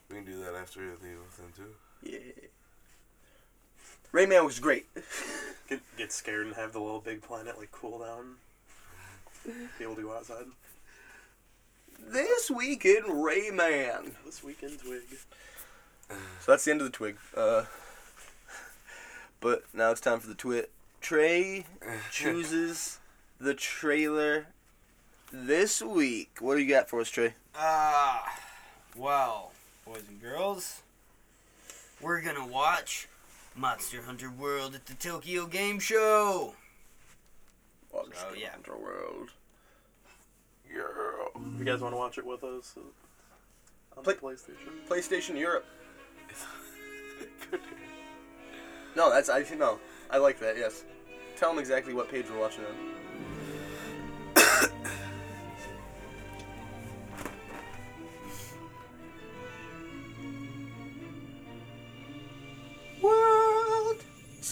[0.08, 1.74] we can do that after with them too.
[2.02, 2.18] Yeah.
[4.14, 4.86] Rayman was great.
[5.68, 8.34] Get get scared and have the little big planet like cool down.
[9.78, 10.44] Be able to go outside.
[11.98, 14.12] this week in Rayman.
[14.26, 15.00] This weekend twig.
[16.10, 17.16] So that's the end of the twig.
[17.34, 17.64] Uh,
[19.40, 20.70] but now it's time for the twit.
[21.00, 21.64] Trey
[22.12, 22.98] chooses
[23.40, 24.48] the trailer
[25.32, 26.36] this week.
[26.40, 27.32] What do you got for us, Trey?
[27.56, 28.38] Ah,
[28.94, 29.52] well,
[29.86, 30.82] boys and girls,
[32.02, 33.08] we're gonna watch
[33.56, 36.54] Monster Hunter World at the Tokyo Game Show.
[37.92, 38.50] Monster Oh, yeah.
[38.50, 39.30] Hunter World.
[40.68, 40.82] Yeah.
[41.58, 42.74] You guys want to watch it with us?
[42.76, 42.80] uh,
[43.98, 44.88] On Play- the PlayStation.
[44.88, 45.66] PlayStation Europe.
[48.96, 49.80] No, that's I no.
[50.08, 50.56] I like that.
[50.56, 50.84] Yes.
[51.36, 52.74] Tell them exactly what page we're watching on.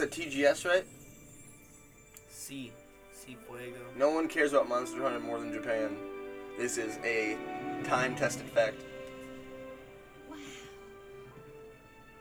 [0.00, 0.10] World.
[0.10, 0.84] It's a TGS, right?
[2.30, 2.72] See,
[3.12, 3.78] see fuego.
[3.96, 5.96] No one cares about Monster Hunter more than Japan.
[6.58, 7.36] This is a
[7.84, 8.76] time-tested fact.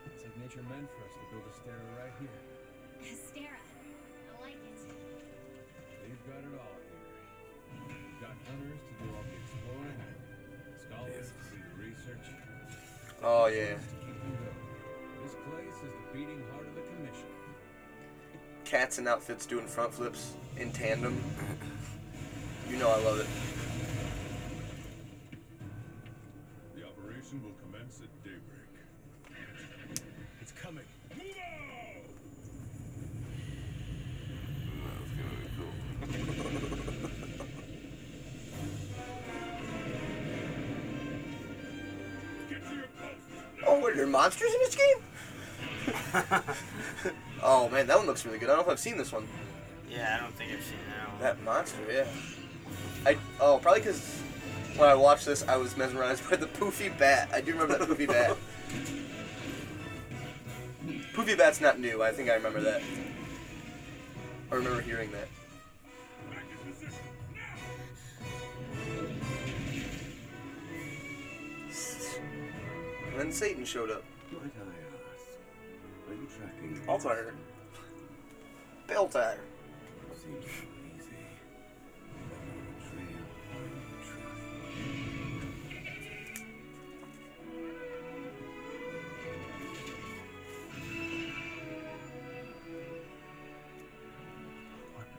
[0.04, 2.38] It's like nature meant for us to build a stair right here.
[3.00, 3.56] Hystera.
[3.56, 4.60] I like it.
[6.02, 7.00] They've got it all here.
[7.88, 10.00] We've got hunters to do all the exploring,
[10.76, 12.26] scholars to do the research,
[13.22, 13.78] Oh yeah.
[18.72, 21.22] Cats in outfits doing front flips in tandem.
[22.70, 23.26] You know I love it.
[26.74, 28.70] The operation will commence at daybreak.
[30.40, 30.86] It's coming.
[31.14, 32.06] Move out!
[34.96, 35.74] That's gonna be cool.
[42.48, 43.28] Get to your posts!
[43.66, 44.76] Oh, are there monsters in this
[46.24, 47.12] game?
[47.42, 48.48] oh man, that one looks really good.
[48.48, 49.26] I don't know if I've seen this one.
[49.90, 51.20] Yeah, I don't think I've seen that one.
[51.20, 52.06] That monster, yeah.
[53.04, 54.20] I oh probably because
[54.76, 57.28] when I watched this, I was mesmerized by the poofy bat.
[57.32, 58.36] I do remember that poofy bat.
[61.14, 62.02] Poofy bat's not new.
[62.02, 62.80] I think I remember that.
[64.50, 65.28] I remember hearing that.
[66.30, 66.98] Back in position,
[67.34, 67.42] now!
[73.10, 74.02] And then Satan showed up.
[74.32, 74.91] Might I ask,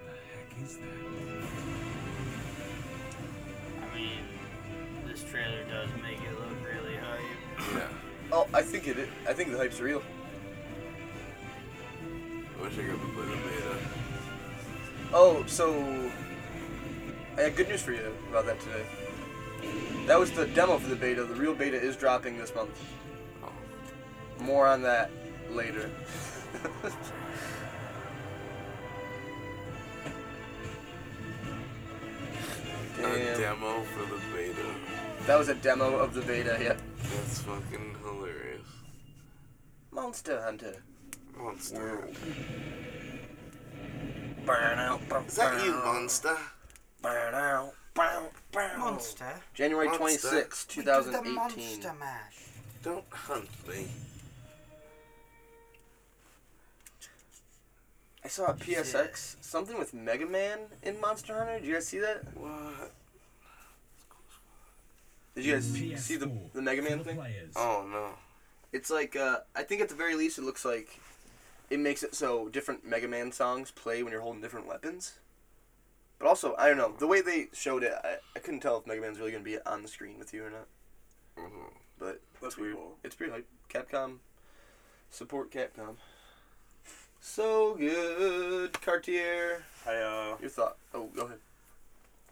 [0.05, 0.87] the heck is that?
[3.81, 4.19] I mean,
[5.07, 7.75] this trailer does make it look really hype.
[7.75, 7.87] Yeah.
[8.31, 8.97] Oh, I think it.
[8.97, 10.01] i- I think the hype's real.
[15.53, 16.11] So
[17.37, 18.83] I had good news for you about that today.
[20.07, 21.23] That was the demo for the beta.
[21.23, 22.71] The real beta is dropping this month.
[24.39, 25.11] More on that
[25.51, 25.91] later.
[32.99, 34.75] A demo for the beta.
[35.27, 36.77] That was a demo of the beta, yeah.
[36.97, 38.65] That's fucking hilarious.
[39.91, 40.81] Monster Hunter.
[41.37, 42.03] Monster.
[42.03, 42.72] Out.
[44.47, 46.35] Is that you, monster?
[47.01, 47.73] Burn out.
[47.93, 48.77] Bow, bow.
[48.77, 49.33] Monster.
[49.53, 50.29] January Monster.
[50.29, 51.35] 26, We do the 2018.
[51.35, 52.35] monster mash.
[52.83, 53.87] Don't hunt me.
[58.25, 61.59] I saw a PSX, something with Mega Man in Monster Hunter.
[61.59, 62.23] Did you guys see that?
[62.35, 62.91] What?
[65.35, 65.65] Did you guys
[66.03, 67.19] see the, the Mega Man thing?
[67.55, 68.09] Oh no.
[68.73, 70.99] It's like, uh, I think at the very least it looks like
[71.69, 75.13] it makes it so different Mega Man songs play when you're holding different weapons.
[76.19, 78.87] But also, I don't know, the way they showed it, I, I couldn't tell if
[78.87, 80.67] Mega Man's really going to be on the screen with you or not.
[81.37, 81.71] Mhm.
[81.99, 82.75] But That's it's weird.
[82.75, 82.97] cool.
[83.03, 83.47] It's pretty hype.
[83.69, 84.17] Capcom.
[85.09, 85.95] Support Capcom.
[87.21, 88.79] So good.
[88.81, 89.63] Cartier.
[89.87, 90.77] I uh Your thought.
[90.93, 91.39] Oh, go ahead.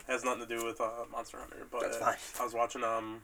[0.07, 2.15] has nothing to do with uh, Monster Hunter, but That's fine.
[2.39, 3.21] I was watching um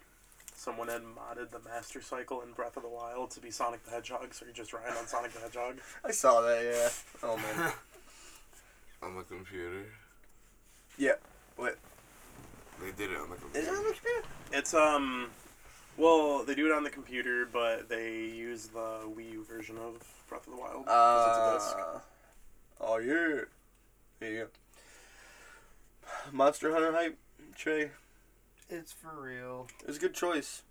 [0.58, 3.91] someone had modded the Master Cycle in Breath of the Wild to be Sonic the
[3.91, 5.78] Hedgehog, so you're just riding on Sonic the Hedgehog.
[6.04, 6.89] I saw that, yeah.
[7.24, 7.72] Oh, man.
[9.04, 9.86] On the computer.
[10.98, 11.12] yeah.
[11.56, 11.78] What?
[12.82, 13.67] They did it on the Is computer.
[13.67, 14.28] it on the computer?
[14.52, 15.30] It's um,
[15.98, 19.98] well, they do it on the computer, but they use the Wii U version of
[20.30, 21.78] Breath of the Wild 'cause it's a disc.
[21.78, 22.00] Uh,
[22.82, 23.41] oh, yeah.
[24.20, 24.48] There you go.
[26.32, 27.17] Monster Hunter hype,
[27.56, 27.91] Trey.
[28.70, 29.68] It's for real.
[29.82, 30.64] It was a good choice.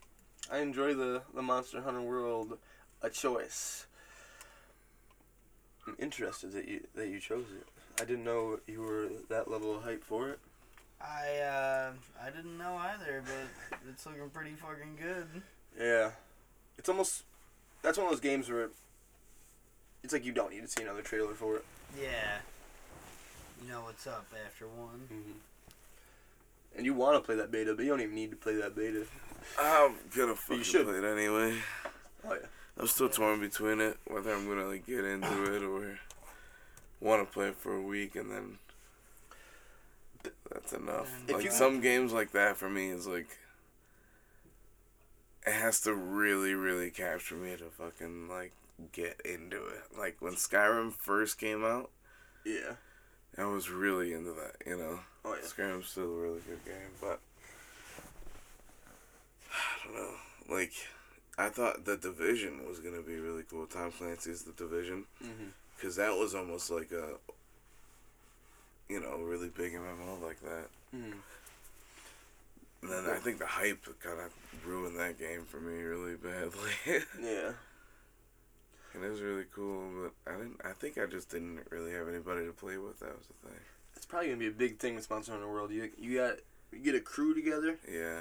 [0.50, 2.58] I enjoy the, the Monster Hunter world
[3.02, 3.86] a choice.
[5.86, 7.66] I'm interested that you that you chose it.
[8.00, 10.38] I didn't know you were that level of hype for it.
[11.00, 11.90] I uh,
[12.22, 15.42] I didn't know either, but it's looking pretty fucking good.
[15.78, 16.10] Yeah.
[16.78, 17.24] It's almost
[17.82, 18.70] that's one of those games where
[20.02, 21.64] it's like you don't need to see another trailer for it.
[21.98, 22.38] Yeah.
[23.62, 25.08] You know what's up after one.
[25.12, 25.32] Mm-hmm.
[26.76, 28.76] And you want to play that beta, but you don't even need to play that
[28.76, 29.04] beta.
[29.58, 30.86] I'm gonna fucking should.
[30.86, 31.56] play it anyway.
[32.28, 32.46] Oh yeah.
[32.78, 35.98] I'm still torn between it, whether I'm gonna like get into it or
[37.00, 38.58] want to play it for a week and then
[40.52, 41.10] that's enough.
[41.28, 43.28] If like you- some games like that for me is like
[45.46, 48.52] it has to really, really capture me to fucking like
[48.92, 49.82] get into it.
[49.96, 51.90] Like when Skyrim first came out,
[52.44, 52.74] Yeah.
[53.38, 54.56] I was really into that.
[54.66, 55.40] You know, Oh yeah.
[55.46, 57.18] Skyrim's still a really good game, but
[59.52, 60.14] I don't know.
[60.56, 60.72] Like,
[61.36, 63.66] I thought the Division was gonna be really cool.
[63.66, 65.04] Tom Clancy's The Division,
[65.76, 67.14] because that was almost like a,
[68.88, 70.68] you know, really big MMO like that.
[70.94, 71.14] Mhm.
[72.82, 74.32] And then I think the hype kind of
[74.64, 76.70] ruined that game for me really badly.
[77.20, 77.52] Yeah.
[78.94, 80.60] and it was really cool, but I didn't.
[80.64, 83.00] I think I just didn't really have anybody to play with.
[83.00, 83.60] That was the thing.
[84.06, 85.72] It's probably gonna be a big thing with Monster the World.
[85.72, 86.36] You you got
[86.70, 87.76] you get a crew together.
[87.92, 88.20] Yeah,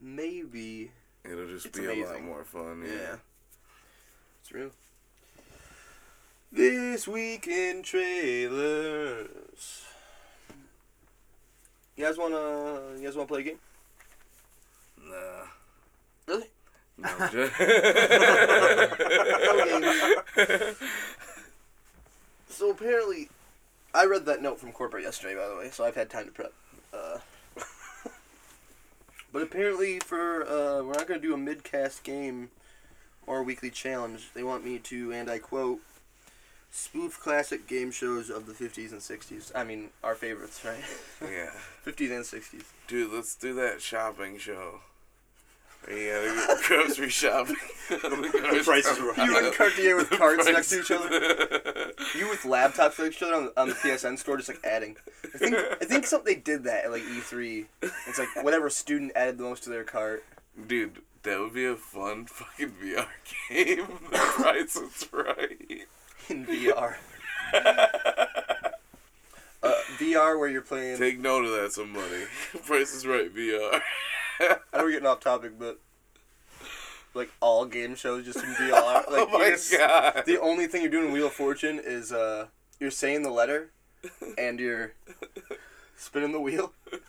[0.00, 0.90] Maybe.
[1.22, 2.82] it'll just It's be a lot more fun.
[2.82, 2.94] Yeah.
[2.94, 3.16] Yeah.
[4.40, 4.70] It's real.
[6.50, 9.84] This week in trailers.
[11.96, 13.58] You guys wanna you guys wanna play a game?
[15.04, 15.44] Nah.
[16.26, 16.48] Really?
[16.96, 17.52] No, just...
[22.48, 23.28] So apparently,
[23.94, 26.32] I read that note from corporate yesterday, by the way, so I've had time to
[26.32, 26.52] prep.
[26.92, 27.18] Uh,
[29.32, 32.50] but apparently, for uh, we're not going to do a mid-cast game
[33.26, 34.30] or a weekly challenge.
[34.34, 35.80] They want me to, and I quote,
[36.70, 39.52] spoof classic game shows of the 50s and 60s.
[39.54, 40.82] I mean, our favorites, right?
[41.20, 41.50] yeah.
[41.86, 42.64] 50s and 60s.
[42.86, 44.80] Dude, let's do that shopping show.
[45.86, 47.56] Where you go grocery shopping.
[47.88, 51.06] the prices are You and Cartier with The carts next to each other.
[51.06, 51.92] other.
[52.16, 54.96] You with laptops next to each other on, on the PSN store, just like adding.
[55.34, 57.66] I think I think something they did that at like E3.
[58.06, 60.24] It's like whatever student added the most to their cart.
[60.66, 63.06] Dude, That would be a fun fucking VR
[63.50, 63.86] game.
[64.10, 65.86] the price is right.
[66.28, 66.96] in VR.
[69.62, 70.98] uh, VR where you're playing.
[70.98, 72.24] Take note of that, somebody.
[72.66, 73.80] Price is right, VR.
[74.42, 75.78] I know we're getting off topic, but
[77.14, 79.04] like all game shows just in VR.
[79.10, 80.24] Like oh my god.
[80.26, 82.46] The only thing you're doing in Wheel of Fortune is uh,
[82.80, 83.70] you're saying the letter,
[84.38, 84.94] and you're
[85.96, 86.72] spinning the wheel.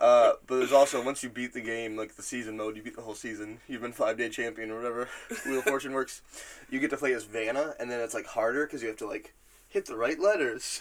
[0.00, 2.94] Uh, but there's also once you beat the game, like the season mode, you beat
[2.94, 3.58] the whole season.
[3.66, 5.08] You've been five day champion or whatever.
[5.44, 6.22] Wheel of Fortune works.
[6.70, 9.06] You get to play as Vanna, and then it's like harder because you have to
[9.06, 9.34] like
[9.68, 10.80] hit the right letters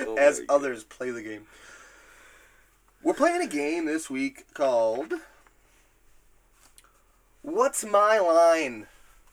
[0.00, 1.46] Oh as others play the game.
[3.08, 5.14] We're playing a game this week called
[7.40, 8.86] What's My Line?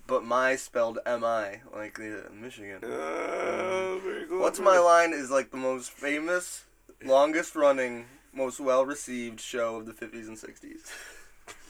[0.07, 2.81] But my spelled M I, like the Michigan.
[2.81, 4.39] Uh, very cool.
[4.39, 6.63] What's My Line is like the most famous,
[7.03, 10.91] longest running, most well received show of the 50s and 60s.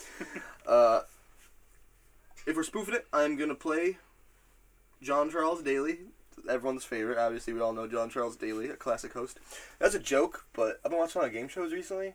[0.68, 1.00] uh,
[2.46, 3.98] if we're spoofing it, I'm going to play
[5.02, 6.02] John Charles Daly,
[6.50, 7.18] everyone's favorite.
[7.18, 9.40] Obviously, we all know John Charles Daly, a classic host.
[9.80, 12.14] That's a joke, but I've been watching a lot of game shows recently,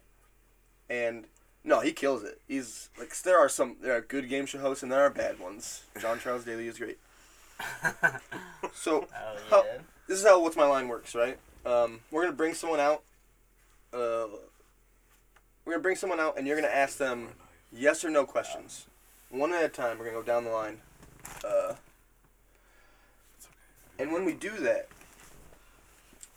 [0.88, 1.24] and
[1.64, 2.40] no, he kills it.
[2.48, 5.38] He's like there are some there are good game show hosts and there are bad
[5.38, 5.82] ones.
[6.00, 6.98] John Charles Daly is great.
[8.72, 9.64] So Oh How-
[10.06, 11.38] this is how what's my line works, right?
[11.66, 13.02] Um, we're gonna bring someone out.
[13.92, 14.26] Uh,
[15.64, 17.28] we're gonna bring someone out, and you're gonna ask them
[17.72, 18.86] yes or no questions,
[19.28, 19.98] one at a time.
[19.98, 20.78] We're gonna go down the line.
[21.44, 21.74] Uh,
[24.00, 24.88] and when we do that,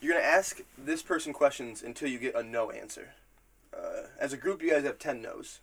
[0.01, 3.11] you're gonna ask this person questions until you get a no answer.
[3.73, 5.59] Uh, as a group, you guys have ten no's.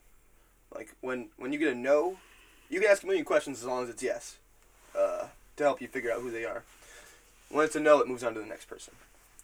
[0.75, 2.17] Like when when you get a no,
[2.71, 4.39] you can ask a million questions as long as it's yes,
[4.97, 6.65] uh, to help you figure out who they are.
[7.51, 8.95] When it's a no, it moves on to the next person.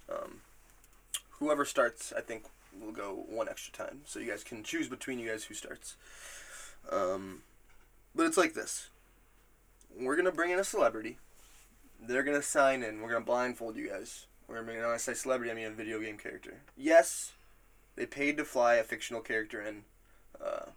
[0.09, 0.41] Um,
[1.33, 2.45] whoever starts, I think,
[2.81, 4.01] will go one extra time.
[4.07, 5.97] So you guys can choose between you guys who starts.
[6.91, 7.43] Um,
[8.15, 8.89] but it's like this.
[9.95, 11.19] We're gonna bring in a celebrity.
[12.01, 13.01] They're gonna sign in.
[13.01, 14.27] We're gonna blindfold you guys.
[14.49, 16.61] We're gonna when I say celebrity, I mean a video game character.
[16.77, 17.33] Yes,
[17.97, 19.83] they paid to fly a fictional character in.
[20.41, 20.71] Uh,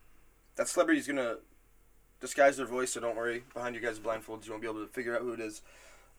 [0.55, 1.37] that celebrity's gonna
[2.19, 3.43] disguise their voice, so don't worry.
[3.53, 5.61] Behind you guys' blindfolds, you won't be able to figure out who it is.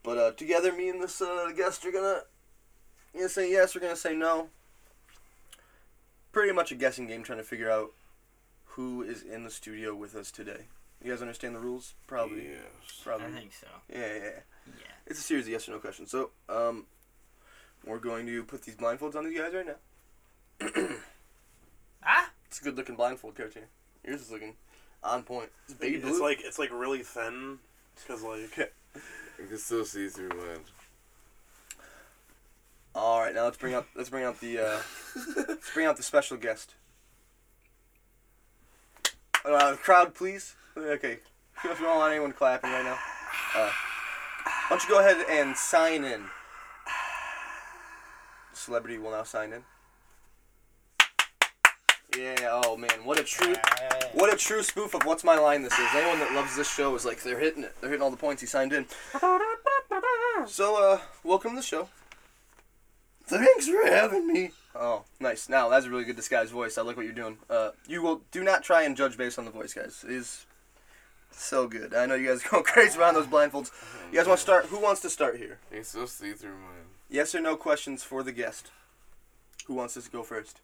[0.03, 2.23] But uh, together, me and this uh, guest are gonna,
[3.15, 3.75] gonna say yes.
[3.75, 4.49] We're gonna say no.
[6.33, 7.93] Pretty much a guessing game, trying to figure out
[8.65, 10.67] who is in the studio with us today.
[11.03, 11.95] You guys understand the rules?
[12.07, 12.49] Probably.
[12.49, 13.01] Yes.
[13.03, 13.27] Probably.
[13.27, 13.67] I think so.
[13.89, 14.31] Yeah, yeah, yeah.
[14.67, 14.93] Yeah.
[15.07, 16.11] It's a series of yes or no questions.
[16.11, 16.85] So, um,
[17.87, 20.87] we're going to put these blindfolds on these guys right now.
[22.03, 22.31] Ah.
[22.47, 23.69] It's a good looking blindfold character.
[24.07, 24.55] Yours is looking
[25.05, 25.51] on point.
[25.67, 26.11] It's baby blue.
[26.11, 27.59] It's like it's like really thin,
[28.09, 28.57] cause like
[29.39, 30.65] You can still see through mine.
[32.95, 34.79] All right, now let's bring up let's bring out the uh,
[35.49, 36.75] let's bring out the special guest.
[39.45, 40.55] Uh, crowd, please.
[40.77, 41.19] Okay,
[41.65, 42.99] if you don't want anyone clapping right now,
[43.57, 43.71] uh,
[44.45, 46.25] why don't you go ahead and sign in?
[48.53, 49.65] Celebrity will now sign in.
[52.17, 52.61] Yeah.
[52.65, 53.55] Oh man, what a true
[54.13, 55.89] what a true spoof of what's my line this is.
[55.95, 57.75] Anyone that loves this show is like they're hitting it.
[57.81, 58.43] They're hitting all the points.
[58.43, 58.87] He signed in.
[60.47, 61.89] So uh, welcome to the show.
[63.27, 64.51] Thanks for having me.
[64.75, 65.49] Oh, nice.
[65.49, 66.79] Now that's a really good disguised voice.
[66.79, 67.39] I like what you're doing.
[67.49, 70.05] Uh, you will do not try and judge based on the voice, guys.
[70.07, 70.47] It is
[71.33, 71.95] so good.
[71.95, 73.71] I know you guys go crazy around those blindfolds.
[74.13, 74.67] You guys want to start?
[74.67, 75.59] Who wants to start here?
[75.71, 76.87] You can still see through mine.
[77.09, 78.71] Yes or no questions for the guest.
[79.67, 80.61] Who wants us to go first?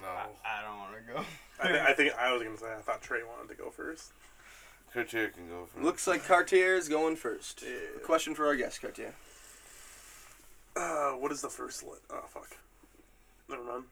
[0.00, 0.08] No.
[0.08, 1.24] I don't want to go.
[1.62, 4.12] I, th- I think I was gonna say I thought Trey wanted to go first.
[4.92, 5.84] Cartier can go first.
[5.84, 7.62] Looks like Cartier is going first.
[7.64, 8.00] Yeah.
[8.04, 9.14] Question for our guest, Cartier.
[10.76, 12.00] Uh, what is the first lit?
[12.10, 12.56] Oh fuck.
[13.48, 13.84] Never mind.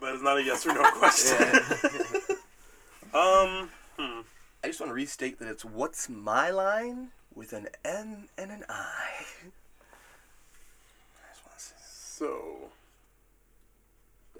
[0.00, 1.36] That is not a yes or no question.
[3.14, 3.68] um.
[3.98, 4.20] Hmm.
[4.64, 8.64] I just want to restate that it's what's my line with an N and an
[8.68, 9.08] I.
[11.16, 11.74] I just want to say.
[11.80, 12.70] So.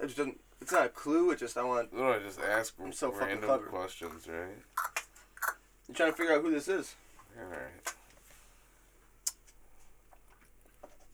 [0.01, 0.39] It just doesn't.
[0.61, 1.31] It's not a clue.
[1.31, 1.93] It's just I want.
[1.93, 3.65] No, I just ask I'm so fucking random clever.
[3.65, 4.57] questions, right?
[5.87, 6.95] You're trying to figure out who this is.
[7.37, 7.93] Alright.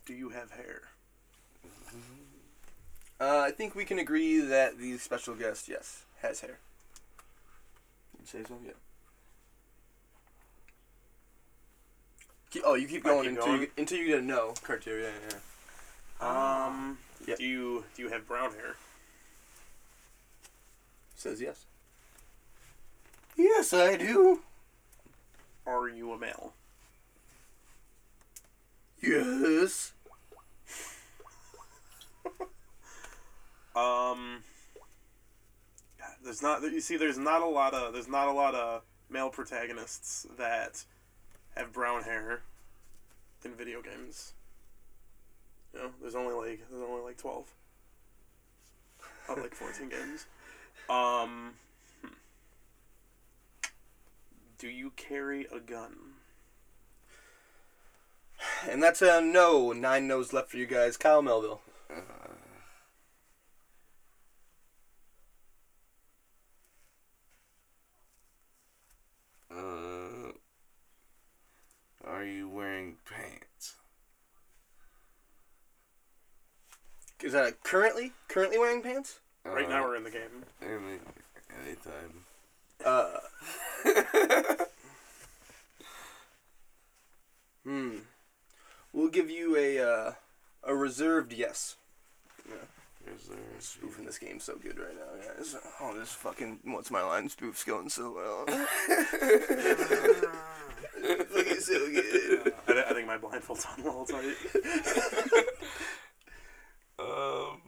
[0.10, 0.82] Do you have hair?
[3.22, 6.57] Uh, I think we can agree that the special guest, yes, has hair.
[8.20, 8.55] You say so?
[8.66, 8.72] Yeah.
[12.49, 13.60] Keep, oh, you keep I going keep until going?
[13.60, 15.10] you get, until you get a no criteria.
[15.10, 15.38] Yeah,
[16.20, 16.66] yeah.
[16.66, 16.97] Um.
[17.28, 17.36] Yeah.
[17.36, 18.78] Do you do you have brown hair?
[21.16, 21.66] Says yes.
[23.38, 24.39] Yes, I do.
[25.68, 26.53] Are you a male?
[29.01, 29.93] Yes.
[33.80, 34.43] Um.
[36.23, 39.30] There's not you see there's not a lot of there's not a lot of male
[39.30, 40.84] protagonists that
[41.55, 42.41] have brown hair
[43.43, 44.34] in video games.
[45.73, 47.47] You know, there's only like there's only like twelve.
[49.30, 50.25] Out of like fourteen games.
[50.89, 51.53] Um
[52.01, 52.13] hmm.
[54.57, 55.95] Do you carry a gun?
[58.69, 59.71] And that's a no.
[59.71, 60.97] Nine no's left for you guys.
[60.97, 61.61] Kyle Melville.
[69.60, 70.32] Uh,
[72.05, 73.76] are you wearing pants?
[77.22, 79.20] Is that a currently currently wearing pants?
[79.43, 80.45] Right Uh, now we're in the game.
[80.62, 80.99] Any,
[81.66, 82.24] anytime.
[82.86, 83.20] Uh.
[87.66, 87.97] hmm.
[88.93, 90.14] We'll give you a uh,
[90.64, 91.76] a reserved yes.
[93.08, 95.56] Is there Spoofing this game so good right now, guys.
[95.82, 98.45] Oh, this fucking what's my line spoof's going so well.
[101.28, 102.54] Fucking so good.
[102.68, 104.36] I, I think my blindfold's on a little tight.
[107.00, 107.62] Um,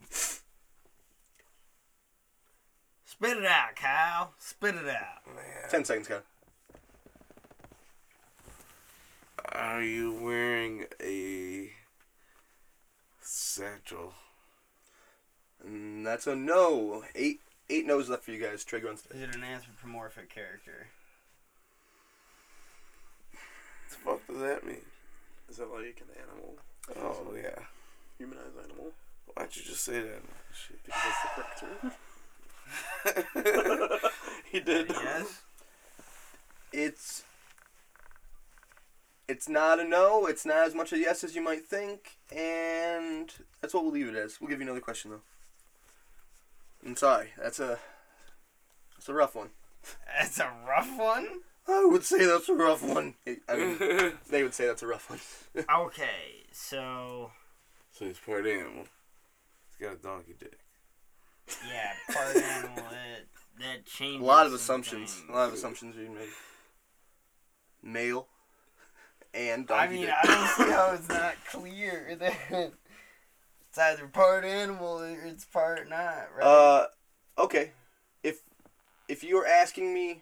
[3.06, 4.34] Spit it out, Kyle.
[4.38, 5.26] Spit it out.
[5.34, 5.70] man.
[5.70, 6.24] Ten seconds, Kyle.
[9.54, 11.72] Are you wearing a
[13.22, 14.14] satchel?
[15.64, 17.04] And that's a no.
[17.16, 17.40] Eight
[17.70, 18.64] eight no's left for you guys.
[18.64, 19.16] Trey Grunstad.
[19.16, 20.88] Is it an anthropomorphic character?
[23.32, 24.82] What the fuck does that mean?
[25.50, 26.56] Is it like an animal?
[26.98, 27.64] Oh, yeah.
[28.18, 28.92] Humanized animal?
[29.36, 30.22] Why'd you just say that?
[30.54, 30.84] Shit.
[30.84, 31.92] Because that's the correct term.
[34.52, 34.90] he did.
[34.90, 35.42] Yes.
[36.74, 37.24] It's
[39.28, 40.26] it's not a no.
[40.26, 44.08] It's not as much a yes as you might think, and that's what we'll leave
[44.08, 44.40] it as.
[44.40, 45.22] We'll give you another question though.
[46.86, 47.30] I'm sorry.
[47.38, 47.80] That's a
[48.96, 49.50] that's a rough one.
[50.20, 51.28] That's a rough one.
[51.68, 53.16] I would say that's a rough one.
[53.48, 53.78] I mean,
[54.30, 55.20] they would say that's a rough one.
[55.86, 57.32] Okay, so
[57.92, 58.86] So he's part animal.
[59.68, 60.58] He's got a donkey dick.
[61.68, 62.76] yeah, part animal.
[62.90, 63.26] That
[63.60, 64.22] that changes.
[64.22, 65.14] a lot of assumptions.
[65.16, 65.30] things.
[65.30, 66.30] A lot of assumptions being made.
[67.84, 68.28] Male
[69.34, 70.02] and donkey dick.
[70.02, 70.16] I mean, dick.
[70.24, 70.28] I
[70.58, 72.72] don't see how it's not clear that
[73.72, 76.44] it's either part animal or it's part not, right?
[76.46, 76.88] Uh,
[77.38, 77.72] okay.
[78.22, 78.42] If
[79.08, 80.22] if you're asking me,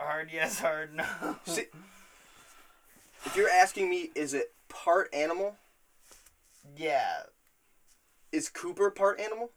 [0.00, 1.04] hard yes, hard no.
[1.46, 1.66] See-
[3.24, 5.54] if you're asking me, is it part animal?
[6.76, 7.22] yeah,
[8.32, 9.50] Is Cooper part animal?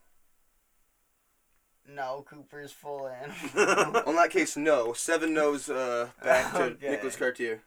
[1.88, 3.36] no, Cooper's full animal.
[3.92, 4.92] Well, in that case, no.
[4.92, 6.90] Seven no's uh, back to Okay.
[6.90, 7.62] Nicholas Cartier.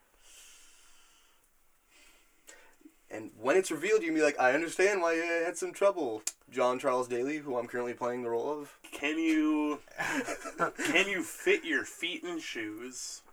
[3.18, 6.22] And when it's revealed, you can be like, I understand why you had some trouble.
[6.52, 8.78] John Charles Daly, who I'm currently playing the role of.
[8.92, 9.80] Can you
[10.86, 13.24] can you fit your feet in shoes?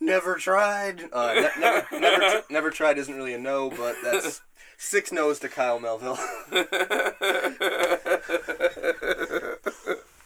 [0.00, 1.04] Never tried.
[1.12, 4.42] Uh, ne- never, never, tr- never tried isn't really a no, but that's
[4.76, 6.18] six no's to Kyle Melville.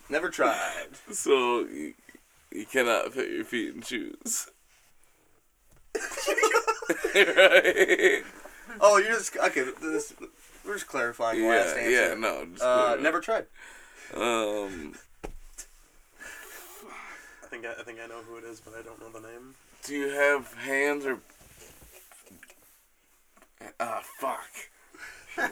[0.09, 0.89] never tried.
[1.13, 1.69] So
[2.53, 4.49] you, you cannot put your feet in shoes.
[5.97, 8.23] right?
[8.81, 9.65] Oh, you're just okay.
[9.83, 10.15] This,
[10.65, 11.91] we're just clarifying last Yeah, answer.
[11.91, 12.47] yeah, no.
[12.47, 13.47] Just Uh, never tried.
[14.15, 14.95] Um,
[17.43, 19.21] I think I, I think I know who it is, but I don't know the
[19.27, 19.55] name.
[19.85, 21.19] do you have hands or?
[23.81, 24.51] Ah, fuck.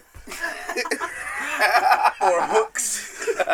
[2.21, 3.27] Or hooks.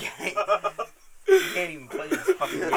[0.00, 0.08] you
[1.54, 2.70] can't even play this fucking game.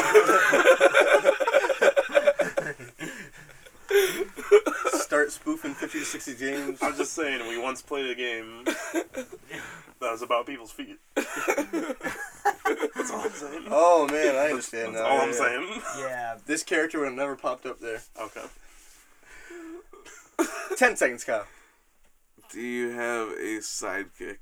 [5.00, 6.80] Start spoofing 50 to 60 games.
[6.82, 9.26] I'm just saying, we once played a game that
[10.02, 11.00] was about people's feet.
[11.16, 11.28] That's
[13.12, 13.64] all I'm saying.
[13.70, 15.10] Oh man, I understand That's now.
[15.10, 15.36] all yeah, I'm yeah.
[15.36, 15.82] saying.
[16.00, 18.02] Yeah, This character would have never popped up there.
[18.22, 18.44] Okay.
[20.78, 21.48] Ten seconds, Kyle.
[22.52, 24.38] Do you have a sidekick?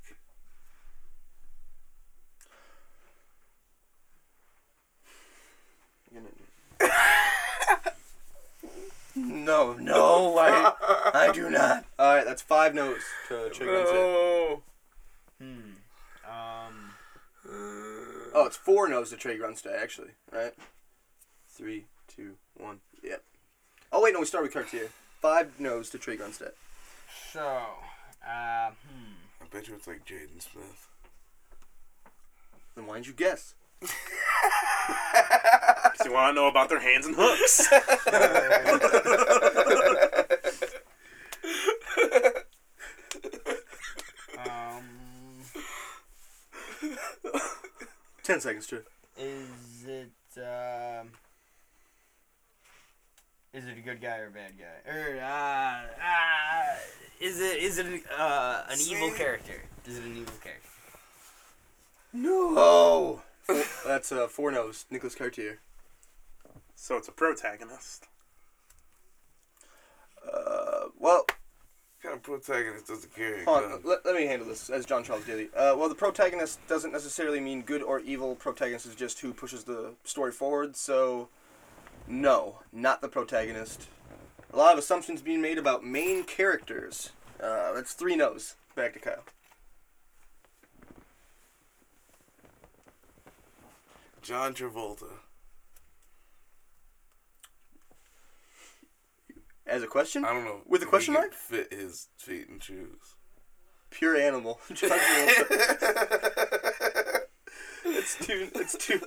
[9.18, 10.72] No, no, I,
[11.14, 11.86] I do not.
[11.98, 13.92] All right, that's five notes to Trey Grunstad.
[13.94, 14.62] No.
[15.40, 16.30] hmm.
[16.30, 16.92] Um,
[18.34, 20.52] Oh, it's four no's to Trey Grunstad, actually, right?
[21.48, 22.80] Three, two, one.
[23.02, 23.22] Yep.
[23.92, 24.90] Oh wait, no, we start with Cartier.
[25.22, 26.52] Five no's to Trey Grunstad.
[27.32, 27.40] so,
[28.26, 29.14] uh, hmm.
[29.40, 30.88] I bet you it's like Jaden Smith.
[32.74, 33.54] Then why didn't you guess?
[34.86, 37.68] Because Do you want to know about their hands and hooks?
[44.38, 44.82] Um,
[48.22, 48.80] Ten seconds, Trey.
[49.18, 51.08] is it um,
[53.52, 54.90] is it a good guy or a bad guy?
[54.92, 56.76] Or uh, uh,
[57.20, 57.86] is it is it
[58.18, 59.62] uh, an evil character?
[59.86, 60.62] Is it an evil character?
[62.12, 62.54] No.
[62.54, 63.22] Four,
[63.86, 64.84] that's uh, four no's.
[64.90, 65.60] Nicholas Cartier.
[66.74, 68.06] so it's a protagonist.
[70.26, 71.32] Uh, well, What
[72.02, 73.70] kind of protagonist doesn't carry a hold on.
[73.70, 73.80] gun?
[73.84, 75.48] Let, let me handle this as John Charles Daly.
[75.56, 78.34] Uh, well, the protagonist doesn't necessarily mean good or evil.
[78.34, 80.76] Protagonist is just who pushes the story forward.
[80.76, 81.28] So,
[82.08, 83.88] no, not the protagonist.
[84.52, 87.10] A lot of assumptions being made about main characters.
[87.40, 88.54] Uh, that's three no's.
[88.74, 89.24] Back to Kyle.
[94.26, 95.06] John Travolta.
[99.64, 100.62] As a question, I don't know.
[100.66, 101.32] With a question mark?
[101.32, 103.14] Fit his feet and shoes.
[103.90, 104.58] pure animal.
[104.72, 105.46] John Travolta.
[107.84, 108.48] it's two.
[108.56, 109.00] It's two.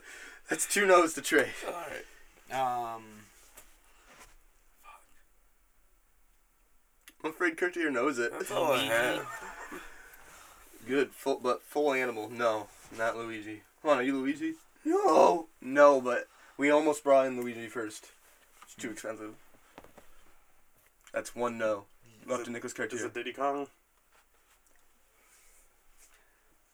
[0.49, 1.49] That's two no's to Trey.
[1.67, 2.95] All right.
[2.95, 3.03] Um,
[7.25, 8.31] I'm afraid Cartier knows it.
[8.31, 9.27] That's all I have.
[10.87, 12.29] Good, full, but full animal.
[12.29, 12.67] No,
[12.97, 13.63] not Luigi.
[13.81, 14.53] Come on, are you Luigi?
[14.85, 16.27] No, no, but
[16.57, 18.07] we almost brought in Luigi first.
[18.63, 19.35] It's too expensive.
[21.13, 21.85] That's one no.
[22.25, 23.05] Left to Nicholas Is Cartier.
[23.05, 23.67] it Diddy Kong?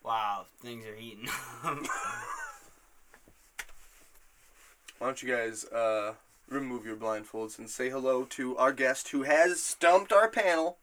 [0.03, 1.27] wow, things are heating
[1.63, 1.77] up.
[4.99, 6.13] Why don't you guys uh,
[6.47, 10.77] remove your blindfolds and say hello to our guest who has stumped our panel,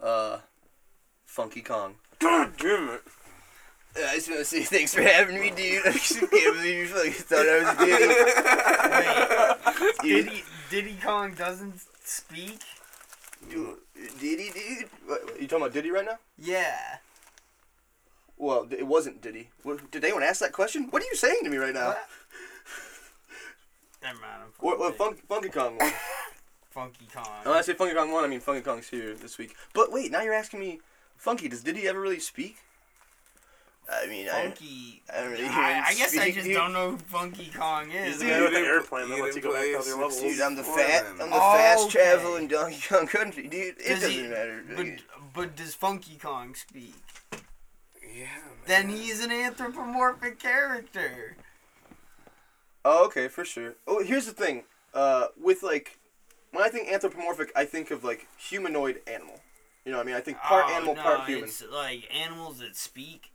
[0.00, 0.38] uh,
[1.24, 1.96] Funky Kong.
[2.18, 3.02] God damn it!
[4.06, 5.82] I just want to say thanks for having me, dude.
[5.86, 7.66] I just can't believe you fucking thought I was
[10.02, 10.26] Wait, Dude.
[10.26, 12.60] Diddy, Diddy Kong doesn't speak?
[13.50, 13.76] Dude,
[14.20, 14.88] Diddy, dude.
[15.06, 16.18] What, you talking about Diddy right now?
[16.38, 16.98] Yeah.
[18.36, 19.48] Well, it wasn't Diddy.
[19.62, 20.88] What, did anyone ask that question?
[20.90, 21.88] What are you saying to me right now?
[21.88, 22.06] What?
[24.02, 24.42] Never mind.
[24.44, 25.92] I'm What, what Funky Kong won?
[26.70, 27.26] Funky Kong.
[27.42, 29.56] when I say Funky Kong won, I mean Funky Kong's here this week.
[29.74, 30.80] But wait, now you're asking me,
[31.16, 32.58] Funky, does Diddy ever really speak?
[33.90, 35.02] I mean, Funky.
[35.12, 36.54] I, I don't really hear I, I guess I just dude.
[36.56, 38.06] don't know who Funky Kong is.
[38.06, 39.90] He's the Dude, guy with the airplane that didn't lets you go back to other
[39.92, 40.20] levels.
[40.20, 41.06] Dude, I'm the fat.
[41.10, 41.92] I'm the Oh, fast okay.
[41.92, 43.76] traveling Donkey Kong Country, dude.
[43.78, 44.62] It Does doesn't he- matter.
[44.76, 44.86] But,
[45.34, 46.94] but does Funky Kong speak?
[48.02, 48.24] Yeah.
[48.24, 48.28] Man.
[48.66, 51.36] Then he's an anthropomorphic character.
[52.84, 53.74] Oh, okay, for sure.
[53.86, 54.64] Oh, here's the thing.
[54.94, 55.98] Uh, with like,
[56.52, 59.40] when I think anthropomorphic, I think of like humanoid animal.
[59.84, 60.16] You know what I mean?
[60.16, 61.44] I think part Oh, animal, no, part human.
[61.44, 63.30] It's like animals that speak.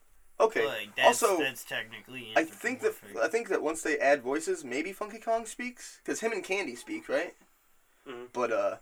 [0.46, 0.66] Okay.
[0.66, 2.94] Like that's, also, that's technically I think that.
[3.22, 6.76] I think that once they add voices, maybe Funky Kong speaks because him and Candy
[6.76, 7.34] speak, right?
[8.08, 8.28] Mhm.
[8.34, 8.76] But uh,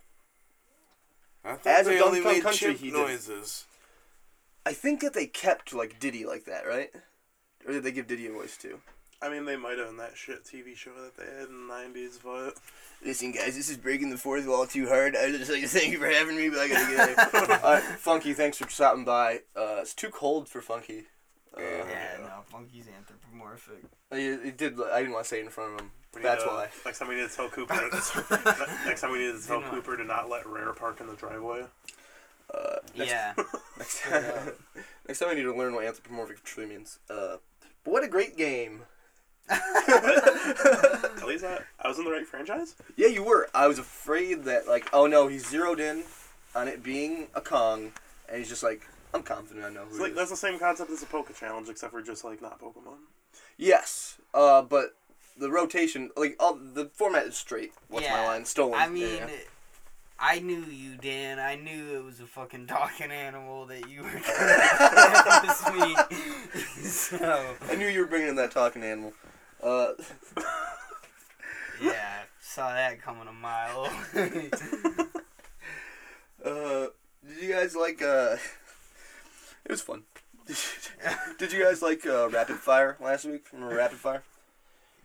[1.44, 2.94] I thought as a they Donkey only Kong made Country, chimp he did.
[2.98, 3.64] noises.
[4.64, 6.90] I think that they kept like Diddy like that, right?
[7.66, 8.80] Or did they give Diddy a voice too?
[9.20, 11.72] I mean, they might have in that shit TV show that they had in the
[11.74, 12.54] '90s, but
[13.04, 15.16] Listen, guys, this is breaking the fourth wall too hard.
[15.16, 17.34] I just like to thank you for having me, but I gotta get out.
[17.34, 17.60] of here.
[17.64, 19.40] uh, Funky, thanks for stopping by.
[19.56, 21.04] Uh, it's too cold for Funky.
[22.62, 23.84] Uh, Yeah, no, Funky's anthropomorphic.
[24.12, 24.74] It, it did.
[24.80, 25.90] I didn't want to say it in front of him.
[26.14, 26.68] we need That's to- why.
[26.84, 27.74] Next time we need to tell Cooper.
[28.86, 29.70] next time we need to tell You know.
[29.70, 31.64] Cooper to not let Rare park in the driveway.
[32.52, 33.32] Uh, next, Yeah.
[33.78, 34.52] next time,
[35.08, 36.98] next time I need to learn what anthropomorphic truly means.
[37.08, 37.36] Uh,
[37.84, 38.82] but what a great game!
[39.48, 42.74] At least I, I was in the right franchise.
[42.96, 43.48] Yeah, you were.
[43.54, 46.04] I was afraid that like, oh no, he zeroed in
[46.54, 47.92] on it being a Kong,
[48.28, 50.18] and he's just like, I'm confident I know It's who like it is.
[50.18, 52.96] that's the same concept as a Poke Challenge, except for just like not Pokemon.
[53.58, 54.94] Yes, uh, but
[55.38, 57.72] the rotation, like, all the format is straight.
[57.88, 58.44] What's my line?
[58.44, 58.74] Stolen.
[58.78, 59.28] I mean, Yeah.
[60.24, 61.38] I knew you, Dan.
[61.40, 64.22] I knew it was a fucking talking animal that you were trying
[65.40, 65.98] to this week.
[66.84, 69.12] so, I knew you were bringing in that talking animal.
[69.62, 69.92] Uh,
[71.82, 73.88] yeah, saw that coming a mile.
[76.44, 76.86] uh,
[77.26, 78.00] did you guys like?
[78.02, 78.36] Uh,
[79.64, 80.02] it was fun.
[81.38, 83.46] Did you guys like uh, Rapid Fire last week?
[83.52, 84.22] Remember Rapid Fire?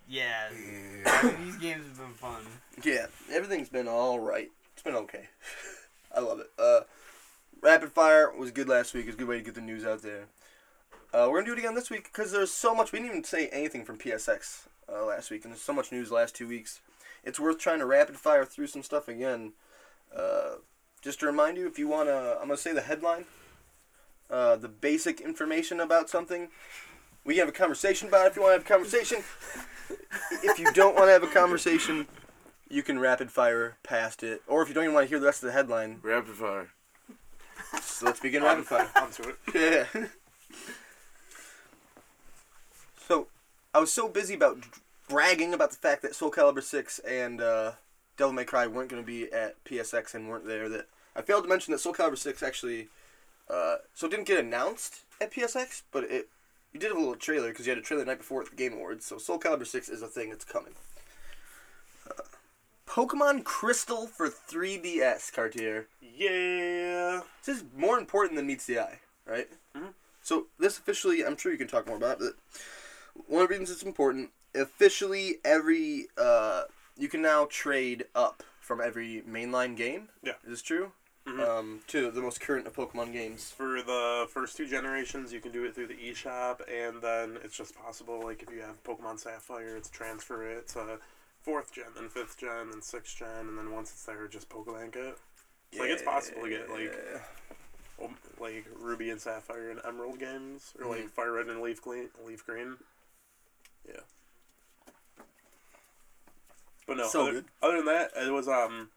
[0.08, 1.32] yeah, Yeah.
[1.44, 2.42] these games have been fun.
[2.82, 4.50] Yeah, everything's been all right.
[4.74, 5.28] It's been okay.
[6.16, 6.50] I love it.
[6.58, 6.80] Uh,
[7.60, 9.06] Rapid Fire was good last week.
[9.06, 10.24] It's a good way to get the news out there.
[11.12, 12.92] Uh, we're gonna do it again this week because there's so much.
[12.92, 16.10] We didn't even say anything from PSX uh, last week, and there's so much news
[16.10, 16.80] last two weeks.
[17.24, 19.52] It's worth trying to rapid fire through some stuff again.
[20.14, 20.56] Uh,
[21.02, 23.24] just to remind you, if you wanna, I'm gonna say the headline,
[24.30, 26.48] uh, the basic information about something.
[27.24, 29.18] We can have a conversation about it if you want to have a conversation.
[30.42, 32.06] if you don't want to have a conversation,
[32.70, 34.42] you can rapid fire past it.
[34.46, 36.70] Or if you don't even want to hear the rest of the headline, Rapid fire.
[37.82, 38.88] so let's begin rapid fire.
[38.94, 39.36] I'm Onto it.
[39.54, 40.06] Yeah.
[43.06, 43.26] so,
[43.74, 44.58] I was so busy about
[45.08, 47.72] bragging about the fact that Soul Calibur 6 and uh,
[48.16, 51.44] Devil May Cry weren't going to be at PSX and weren't there that I failed
[51.44, 52.88] to mention that Soul Calibur 6 actually,
[53.50, 56.28] uh, so it didn't get announced at PSX, but it
[56.72, 58.50] you did have a little trailer because you had a trailer the night before at
[58.50, 59.06] the Game Awards.
[59.06, 60.74] So Soul Calibur 6 is a thing that's coming.
[62.08, 62.22] Uh,
[62.86, 65.86] Pokemon Crystal for 3DS, Cartier.
[66.00, 67.22] Yeah.
[67.44, 69.48] This is more important than meets the eye, right?
[69.74, 69.94] Mhm.
[70.22, 72.34] So this officially, I'm sure you can talk more about it.
[73.16, 76.64] But one of the reasons it's important, officially, every uh,
[76.96, 80.10] you can now trade up from every mainline game.
[80.22, 80.34] Yeah.
[80.44, 80.92] is this true?
[81.28, 81.46] Mhm.
[81.46, 83.50] Um, to the most current of Pokemon games.
[83.50, 87.56] For the first two generations, you can do it through the eShop, and then it's
[87.56, 90.98] just possible, like, if you have Pokemon Sapphire, to transfer it to
[91.42, 94.96] fourth gen, then fifth gen, then sixth gen, and then once it's there, just Pokebank
[94.96, 95.18] it.
[95.78, 96.94] Like, it's possible to get, like,
[98.02, 101.10] um, like Ruby and Sapphire and Emerald games, or like Mhm.
[101.10, 102.10] Fire Red and Leaf Green.
[102.24, 102.78] Leaf Green.
[103.86, 104.00] Yeah.
[106.86, 108.90] But no, So other, other than that, it was um,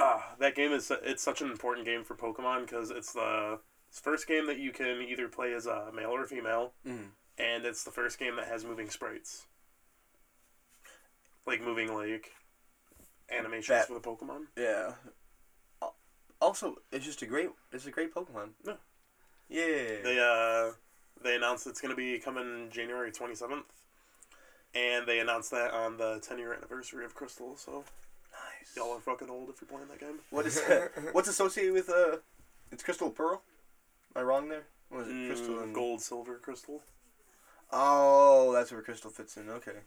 [0.00, 4.26] ah, that game is it's such an important game for Pokemon because it's the first
[4.26, 7.10] game that you can either play as a male or female, Mhm.
[7.38, 9.46] and it's the first game that has moving sprites,
[11.46, 12.32] like moving like
[13.30, 14.46] animations That- for the Pokemon.
[14.56, 14.94] Yeah.
[16.40, 17.50] Also, it's just a great.
[17.70, 18.54] It's a great Pokemon.
[18.64, 18.76] Yeah.
[19.48, 20.00] Yeah.
[20.02, 20.72] They uh
[21.22, 23.66] they announced it's gonna be coming January twenty seventh,
[24.74, 27.56] and they announced that on the ten year anniversary of Crystal.
[27.58, 27.84] So
[28.60, 28.76] nice.
[28.76, 30.18] y'all are fucking old if you're playing that game.
[30.30, 30.60] What is
[31.12, 32.16] what's associated with uh?
[32.72, 33.42] It's Crystal Pearl.
[34.14, 34.64] Am I wrong there?
[34.90, 35.26] What is it?
[35.26, 36.82] Crystal Mm, and gold, silver, crystal.
[37.72, 39.48] Oh, that's where Crystal fits in.
[39.48, 39.78] Okay.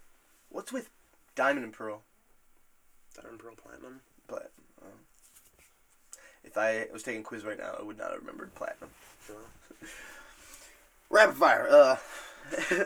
[0.48, 0.88] What's with
[1.34, 2.02] Diamond and Pearl?
[3.14, 4.00] Diamond, pearl, platinum.
[4.26, 4.50] Platinum.
[4.82, 4.86] Oh.
[6.42, 8.90] If I was taking a quiz right now, I would not have remembered platinum.
[9.28, 9.88] Yeah.
[11.10, 11.68] Rapid fire.
[11.70, 11.96] Uh,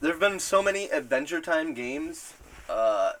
[0.00, 2.34] there have been so many Adventure Time games.
[2.68, 3.12] Uh,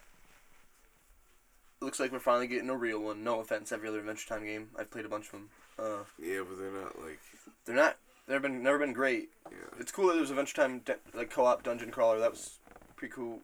[1.80, 3.22] looks like we're finally getting a real one.
[3.24, 4.68] No offense, every other Adventure Time game.
[4.78, 5.50] I've played a bunch of them.
[5.78, 7.20] Uh, Yeah, but they're not like.
[7.64, 7.96] they're not.
[8.26, 9.30] They've been never been great.
[9.50, 9.56] Yeah.
[9.78, 12.18] It's cool that there's Adventure Time de- like co-op dungeon crawler.
[12.18, 12.58] That was
[12.96, 13.40] pretty cool.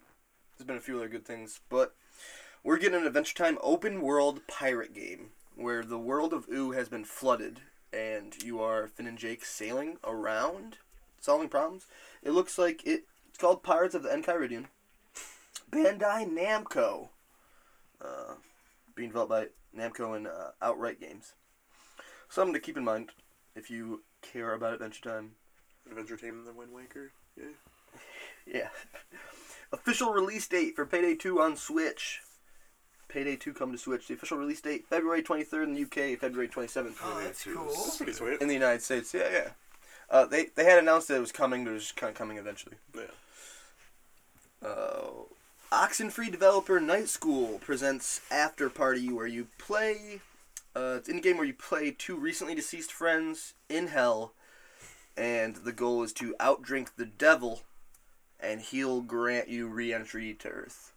[0.58, 1.94] There's been a few other good things, but
[2.62, 6.88] we're getting an Adventure Time open world pirate game where the world of Ooo has
[6.88, 7.60] been flooded
[7.92, 10.78] and you are Finn and Jake sailing around,
[11.20, 11.86] solving problems.
[12.22, 13.04] It looks like it.
[13.28, 14.66] It's called Pirates of the Enchiridion.
[15.70, 17.08] Bandai Namco.
[18.00, 18.34] Uh,
[18.94, 21.32] being developed by Namco and uh, Outright Games.
[22.28, 23.10] Something to keep in mind
[23.56, 25.30] if you care about Adventure Time.
[25.90, 27.12] Adventure Time and the Wind Waker.
[27.36, 27.44] Yeah.
[28.46, 28.68] Yeah.
[29.72, 32.20] official release date for Payday 2 on Switch.
[33.08, 34.06] Payday 2 come to Switch.
[34.06, 37.64] The official release date February 23rd in the UK, February 27th Oh, that's cool.
[37.64, 38.42] That's pretty sweet.
[38.42, 39.14] in the United States.
[39.14, 39.48] Yeah, yeah.
[40.10, 42.36] Uh, they they had announced that it was coming, but it was kind of coming
[42.36, 42.76] eventually.
[42.94, 43.02] Yeah.
[44.68, 45.10] Uh,
[45.72, 50.20] Oxenfree developer Night School presents After Party, where you play.
[50.76, 54.32] Uh, it's in game where you play two recently deceased friends in hell,
[55.16, 57.62] and the goal is to outdrink the devil,
[58.40, 60.92] and he'll grant you re-entry to Earth.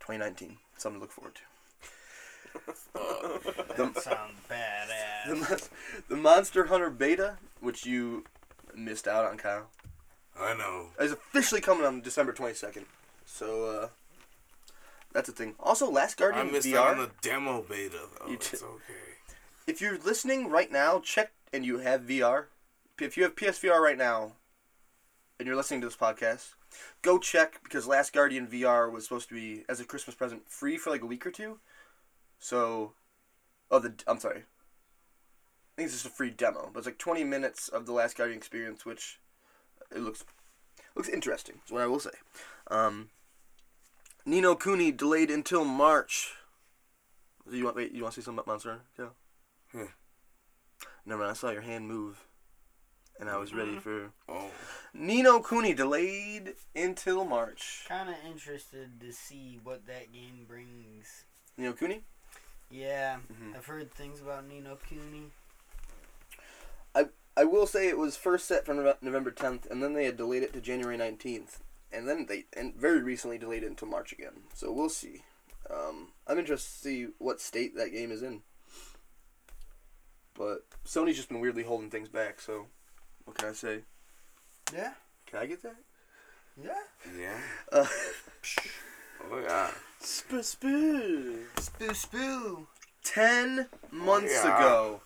[0.00, 1.40] 2019, something to look forward to.
[3.76, 5.26] That sounds badass.
[5.28, 5.58] The, mon-
[6.08, 8.24] the Monster Hunter beta, which you
[8.74, 9.68] missed out on, Kyle,
[10.38, 10.86] I know.
[11.00, 12.84] is officially coming on December 22nd.
[13.30, 13.88] So, uh,
[15.12, 15.54] that's a thing.
[15.60, 16.78] Also, Last I Guardian missed VR.
[16.78, 18.26] out on the demo beta though.
[18.28, 19.16] You it's okay.
[19.66, 22.46] if you're listening right now, check and you have VR.
[22.98, 24.32] If you have PSVR right now,
[25.38, 26.54] and you're listening to this podcast,
[27.02, 30.78] go check because Last Guardian VR was supposed to be as a Christmas present free
[30.78, 31.58] for like a week or two.
[32.40, 32.92] So,
[33.70, 34.38] oh the I'm sorry.
[34.38, 38.16] I think it's just a free demo, but it's like 20 minutes of the Last
[38.16, 39.20] Guardian experience, which
[39.94, 40.24] it looks
[40.96, 41.60] looks interesting.
[41.64, 42.10] Is what I will say.
[42.68, 43.10] Um,
[44.28, 46.34] Ni no Kuni delayed until March.
[47.50, 47.92] You want wait?
[47.92, 48.80] You want to see something about Monster?
[48.98, 49.14] Hunter?
[49.74, 49.80] Yeah.
[49.80, 49.86] Hmm.
[51.06, 51.30] Never mind.
[51.30, 52.26] I saw your hand move,
[53.18, 54.50] and I was ready for Oh,
[54.92, 57.86] Ni no Kuni delayed until March.
[57.88, 61.24] Kind of interested to see what that game brings.
[61.56, 62.02] Ni no Kuni.
[62.70, 63.56] Yeah, Mhm.
[63.56, 65.30] I've heard things about Ni no Kuni.
[66.94, 70.18] I I will say it was first set for November 10th, and then they had
[70.18, 71.62] delayed it to January 19th,
[71.92, 74.42] and then they and very recently delayed it until March again.
[74.54, 75.22] So we'll see.
[75.70, 78.42] Um, I'm interested to see what state that game is in.
[80.34, 82.40] But Sony's just been weirdly holding things back.
[82.40, 82.66] So
[83.24, 83.80] what can I say?
[84.72, 84.92] Yeah.
[85.26, 85.76] Can I get that?
[86.62, 87.18] Yeah.
[87.18, 87.38] Yeah.
[87.70, 87.86] Uh,
[89.30, 89.70] Oh yeah.
[90.00, 91.44] Spoo spoo.
[91.56, 92.66] Spoo spoo.
[93.04, 94.56] ten months yeah.
[94.56, 95.00] ago,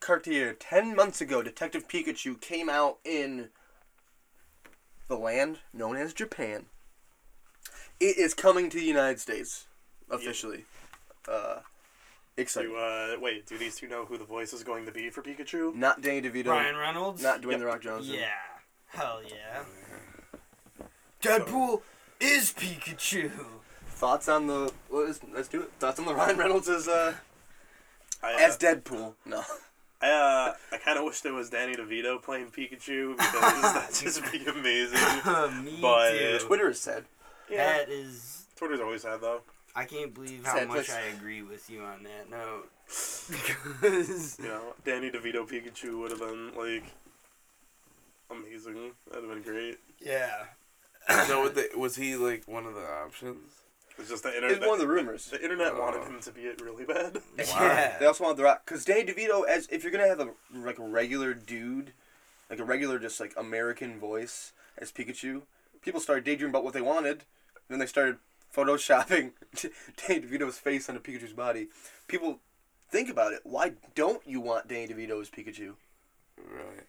[0.00, 0.54] Cartier.
[0.54, 3.48] Ten months ago, Detective Pikachu came out in
[5.12, 6.64] the land known as Japan.
[8.00, 9.66] It is coming to the United States
[10.10, 10.64] officially.
[11.30, 11.58] Uh,
[12.38, 12.70] exciting.
[12.70, 15.22] Do, uh, wait, do these two know who the voice is going to be for
[15.22, 15.74] Pikachu?
[15.74, 16.46] Not Danny DeVito.
[16.46, 17.22] Ryan Reynolds.
[17.22, 17.60] Not Dwayne Yep.
[17.60, 18.14] the Rock Johnson.
[18.14, 18.28] Yeah.
[18.88, 20.86] Hell yeah.
[21.22, 21.82] Deadpool
[22.18, 23.30] is Pikachu.
[23.88, 25.70] Thoughts on the what is, let's do it.
[25.78, 27.14] Thoughts on the Ryan Reynolds as uh
[28.22, 29.14] I, uh, as Deadpool.
[29.26, 29.42] No.
[30.02, 34.20] I, uh, I kind of wish there was Danny DeVito playing Pikachu because that'd just
[34.32, 34.98] be amazing.
[35.64, 36.38] Me But- too.
[36.40, 37.04] Twitter is said.
[37.50, 38.46] Yeah, That is.
[38.56, 39.42] Twitter's always had though.
[39.74, 40.94] I can't believe how Sad much puss.
[40.94, 42.68] I agree with you on that note.
[43.30, 46.84] Because You know, Danny DeVito Pikachu would have been like
[48.30, 48.92] amazing.
[49.10, 49.78] That'd have been great.
[50.00, 50.44] yeah.
[51.26, 53.61] So what the, was he like one of the options?
[53.98, 54.50] It's just the internet.
[54.50, 54.68] It's internet.
[54.68, 55.26] one of the rumors.
[55.26, 57.18] the internet wanted him to be it really bad.
[57.38, 57.98] Yeah.
[57.98, 60.78] They also wanted the Rock because Danny DeVito as if you're gonna have a like
[60.78, 61.92] a regular dude,
[62.50, 65.42] like a regular just like American voice as Pikachu,
[65.82, 67.24] people started daydreaming about what they wanted.
[67.68, 68.16] Then they started
[68.54, 69.32] photoshopping
[70.08, 71.68] Danny DeVito's face onto Pikachu's body.
[72.08, 72.40] People
[72.90, 73.40] think about it.
[73.44, 75.74] Why don't you want Danny DeVito as Pikachu?
[76.38, 76.86] Right.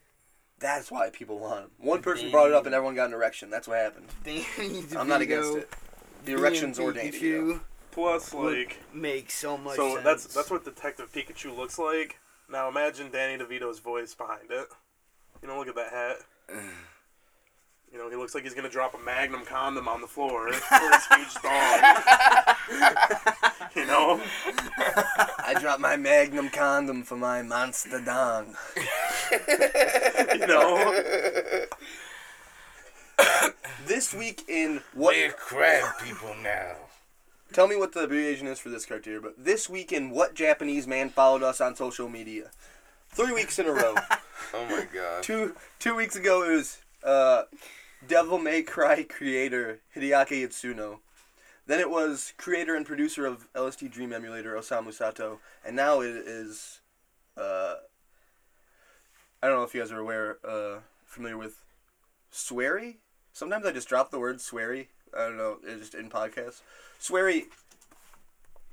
[0.59, 1.71] That's why people want him.
[1.77, 3.49] One person brought it up and everyone got an erection.
[3.49, 4.07] That's what happened.
[4.23, 5.69] Danny DeVito I'm not against it.
[6.23, 7.19] The being erections or Danny DeVito.
[7.19, 7.59] Pikachu
[7.91, 10.03] Plus, would like, make so much so sense.
[10.03, 12.19] that's that's what Detective Pikachu looks like.
[12.49, 14.67] Now imagine Danny DeVito's voice behind it.
[15.41, 16.17] You know, look at that hat.
[17.91, 20.79] You know, he looks like he's gonna drop a Magnum condom on the floor for
[20.79, 21.83] his huge dog.
[23.75, 24.19] you know,
[25.37, 28.55] I dropped my Magnum condom for my monster dong.
[30.39, 31.65] you know.
[33.85, 35.15] This week in what?
[35.15, 36.75] We're crab people now.
[37.51, 40.87] Tell me what the abbreviation is for this cartier, but this week in what Japanese
[40.87, 42.49] man followed us on social media?
[43.09, 43.95] Three weeks in a row.
[44.55, 45.23] Oh my god.
[45.23, 47.43] two two weeks ago it was uh,
[48.07, 50.99] Devil May Cry creator Hideaki Itsuno.
[51.65, 56.09] Then it was creator and producer of LSD Dream Emulator Osamu Sato, and now it
[56.09, 56.81] is.
[57.35, 57.75] Uh,
[59.41, 61.61] I don't know if you guys are aware, uh, familiar with
[62.31, 62.97] Swery.
[63.33, 64.87] Sometimes I just drop the word Swery.
[65.15, 66.61] I don't know, it's just in podcasts.
[66.99, 67.45] Swery.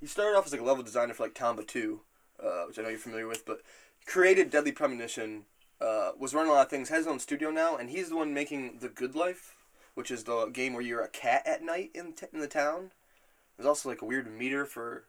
[0.01, 2.01] He started off as like a level designer for like Tomba 2,
[2.43, 3.61] uh, which I know you're familiar with, but
[4.07, 5.45] created Deadly Premonition,
[5.81, 8.17] uh, was running a lot of things, has his own studio now, and he's the
[8.17, 9.57] one making The Good Life,
[9.95, 12.93] which is the game where you're a cat at night in, t- in the town.
[13.57, 15.05] There's also like a weird meter for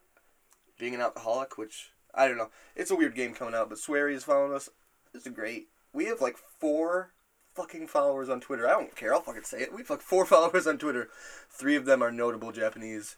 [0.78, 2.50] being an alcoholic, which I don't know.
[2.76, 4.68] It's a weird game coming out, but Swery is following us.
[5.14, 5.68] It's great.
[5.92, 7.12] We have like four
[7.54, 8.66] fucking followers on Twitter.
[8.66, 9.14] I don't care.
[9.14, 9.72] I'll fucking say it.
[9.72, 11.08] We have like four followers on Twitter.
[11.50, 13.16] Three of them are notable Japanese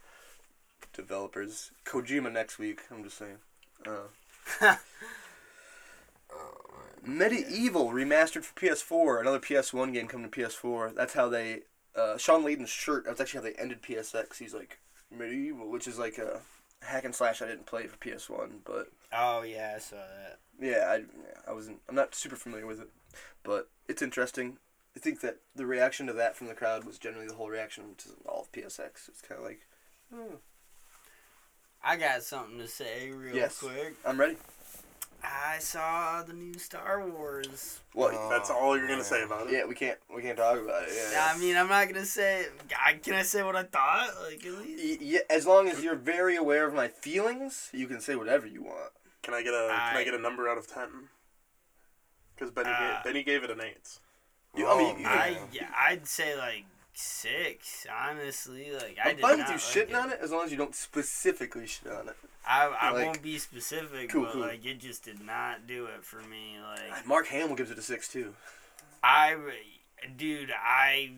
[0.93, 1.71] developers.
[1.85, 2.83] Kojima next week.
[2.91, 3.39] I'm just saying.
[3.87, 4.09] Uh,
[7.07, 9.21] MediEvil remastered for PS4.
[9.21, 10.95] Another PS1 game coming to PS4.
[10.95, 11.61] That's how they.
[11.95, 13.05] Uh, Shawn Layden's shirt.
[13.07, 14.39] That's actually how they ended PSX.
[14.39, 14.79] He's like
[15.17, 16.41] MediEvil, which is like a
[16.83, 17.43] hack and slash.
[17.43, 20.39] I didn't play for PS1, but Oh yeah, I saw that.
[20.61, 20.87] yeah,
[21.47, 21.81] I, I wasn't.
[21.89, 22.89] I'm not super familiar with it,
[23.43, 24.59] but it's interesting.
[24.97, 27.95] I think that the reaction to that from the crowd was generally the whole reaction
[27.99, 29.09] to all of PSX.
[29.09, 29.61] It's kind of like,
[30.15, 30.39] oh,
[31.83, 33.59] I got something to say real Yes.
[33.59, 33.95] quick.
[34.07, 34.37] I'm ready.
[35.23, 37.81] I saw the new Star Wars.
[37.95, 38.13] What?
[38.15, 39.55] Oh, That's all you're gonna say about it.
[39.55, 39.99] yeah, we can't.
[40.15, 40.91] We can't talk about it.
[41.13, 41.33] Yeah.
[41.35, 42.47] I mean, I'm not gonna say.
[42.85, 44.11] I, can I say what I thought?
[44.29, 44.83] Like at least.
[44.83, 48.47] Y- yeah, as long as you're very aware of my feelings, you can say whatever
[48.47, 48.93] you want.
[49.25, 51.09] Can I get a Can I I- get a number out of ten?
[52.35, 53.99] Because Benny Uh, gave, Benny gave it an eight.
[54.55, 55.49] You- I mean, Oh, you- I man.
[55.53, 57.87] yeah, I'd say like six.
[57.91, 60.45] Honestly, like I I'm did fine not with you like shitting on it as long
[60.45, 62.17] as you don't specifically shit on it.
[62.47, 64.41] I, I Like- won't be specific, Cool, but cool.
[64.43, 66.59] like it just did not do it for me.
[66.61, 68.35] Like Mark Hamill gives it a six too.
[69.03, 69.37] I,
[70.17, 71.15] dude, I,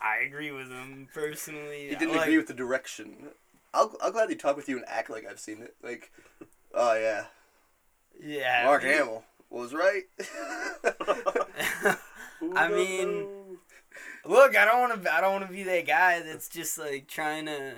[0.00, 1.88] I agree with him personally.
[1.88, 3.28] He didn't like, agree with the direction.
[3.74, 5.74] I'll, I'll gladly talk with you and act like I've seen it.
[5.82, 6.10] Like,
[6.74, 7.24] oh yeah,
[8.22, 8.90] Yeah, Mark dude.
[8.92, 10.02] Hamill was right.
[12.56, 13.26] I mean,
[14.24, 15.14] look, I don't want to.
[15.14, 17.74] I don't want to be that guy that's just like trying to.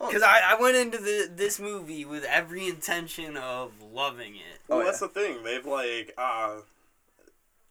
[0.00, 4.60] Oh, Because I, I went into the this movie with every intention of loving it.
[4.68, 5.42] Well, Oh, that's the thing.
[5.44, 6.56] They've like uh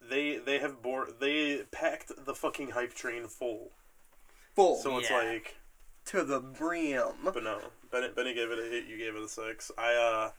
[0.10, 3.72] they they have bore they packed the fucking hype train full.
[4.56, 5.18] full So it's Yeah.
[5.18, 5.58] like
[6.06, 7.10] to the brim.
[7.24, 7.60] but no.
[7.92, 8.86] Benny, Benny gave it a hit.
[8.86, 9.70] you gave it a six.
[9.78, 10.32] I uh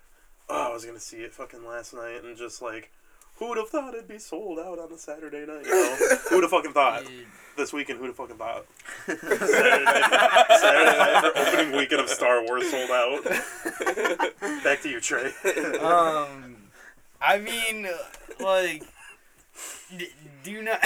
[0.48, 2.90] oh, I was gonna see it fucking last night and just like
[3.36, 5.64] who would have thought it'd be sold out on a Saturday night?
[5.64, 5.96] You know?
[6.28, 7.04] who would have fucking thought?
[7.56, 8.66] This weekend, who'd have fucking thought?
[9.06, 13.24] Saturday night, Saturday night for opening weekend of Star Wars sold out.
[14.64, 15.32] Back to you, Trey.
[15.80, 16.56] um,
[17.20, 17.88] I mean,
[18.38, 18.84] like,
[19.96, 20.12] d-
[20.44, 20.78] do not.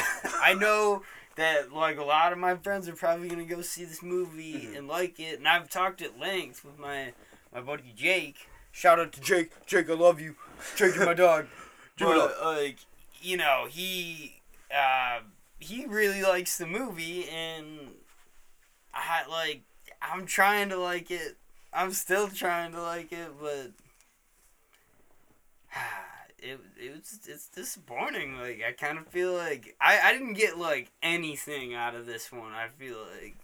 [0.42, 1.02] I know
[1.36, 4.88] that like a lot of my friends are probably gonna go see this movie and
[4.88, 7.12] like it, and I've talked at length with my
[7.54, 8.48] my buddy Jake.
[8.76, 9.52] Shout out to Jake.
[9.64, 10.34] Jake, I love you.
[10.76, 11.46] Jake, you're my dog.
[11.96, 12.76] Give but, like,
[13.22, 15.20] you know, he uh,
[15.58, 17.92] he really likes the movie, and
[18.92, 19.62] I like.
[20.02, 21.38] I'm trying to like it.
[21.72, 23.70] I'm still trying to like it, but
[26.38, 28.38] it it was it's disappointing.
[28.38, 32.30] Like I kind of feel like I I didn't get like anything out of this
[32.30, 32.52] one.
[32.52, 33.36] I feel like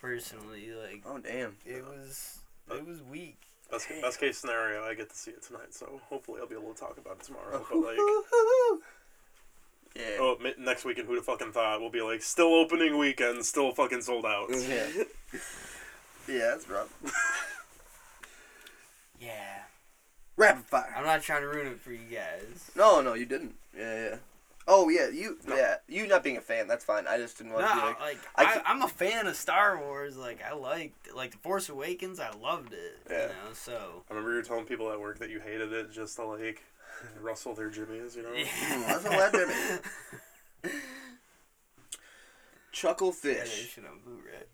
[0.00, 1.58] personally like Oh damn.
[1.64, 2.40] it was
[2.72, 3.47] it was weak.
[3.70, 6.72] Best, best case scenario, I get to see it tonight, so hopefully I'll be able
[6.72, 7.64] to talk about it tomorrow.
[7.70, 7.96] But like,
[9.94, 10.16] Yeah.
[10.20, 11.80] oh, mi- next weekend, who'd have fucking thought?
[11.80, 14.48] We'll be like, still opening weekend, still fucking sold out.
[14.50, 14.86] Yeah.
[16.26, 16.90] yeah, that's rough.
[19.20, 19.62] Yeah,
[20.36, 20.94] Rapid fire.
[20.96, 22.70] I'm not trying to ruin it for you guys.
[22.76, 23.56] No, no, you didn't.
[23.76, 24.16] Yeah, yeah.
[24.70, 27.06] Oh yeah, you yeah, you not being a fan, that's fine.
[27.08, 29.34] I just didn't No, want to be like like I, I, I'm a fan of
[29.34, 30.16] Star Wars.
[30.18, 32.20] Like I liked like the Force Awakens.
[32.20, 32.98] I loved it.
[33.10, 33.22] Yeah.
[33.22, 35.90] You know, so I remember you were telling people at work that you hated it
[35.90, 36.62] just to like
[37.20, 38.34] rustle their jimmies, you know?
[38.86, 39.54] That's a lot, Jimmy.
[42.72, 43.74] Chucklefish.
[43.76, 44.44] they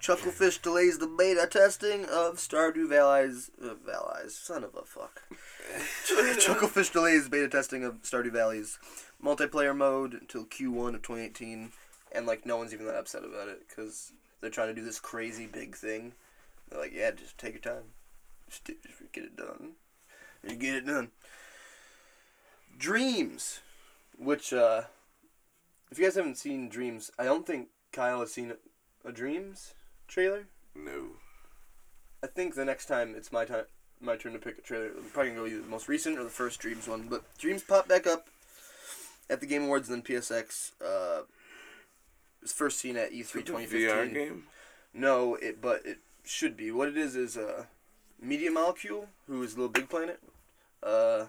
[0.00, 5.22] Chucklefish delays the beta testing of Stardew Valley's uh, Valley's son of a fuck.
[6.06, 8.78] Chucklefish delays beta testing of Stardew Valley's
[9.22, 11.70] multiplayer mode until Q1 of 2018,
[12.12, 15.00] and like no one's even that upset about it because they're trying to do this
[15.00, 16.12] crazy big thing.
[16.68, 17.84] They're like, yeah, just take your time,
[18.48, 19.72] just, do- just get it done,
[20.48, 21.10] you get it done.
[22.78, 23.60] Dreams,
[24.18, 24.82] which uh,
[25.90, 28.54] if you guys haven't seen Dreams, I don't think Kyle has seen
[29.04, 29.74] a Dreams
[30.08, 30.46] trailer.
[30.74, 31.16] No.
[32.22, 33.64] I think the next time it's my time,
[34.00, 34.90] my turn to pick a trailer.
[34.96, 37.08] I'm probably gonna go either the most recent or the first Dreams one.
[37.08, 38.28] But Dreams popped back up
[39.28, 40.72] at the Game Awards and then PSX.
[40.82, 44.14] Uh, it was first seen at E E3 VR 2015.
[44.14, 44.44] game?
[44.92, 46.70] No, it but it should be.
[46.70, 47.64] What it is is uh,
[48.20, 50.20] Media Molecule, who is Little Big Planet.
[50.82, 51.26] Uh,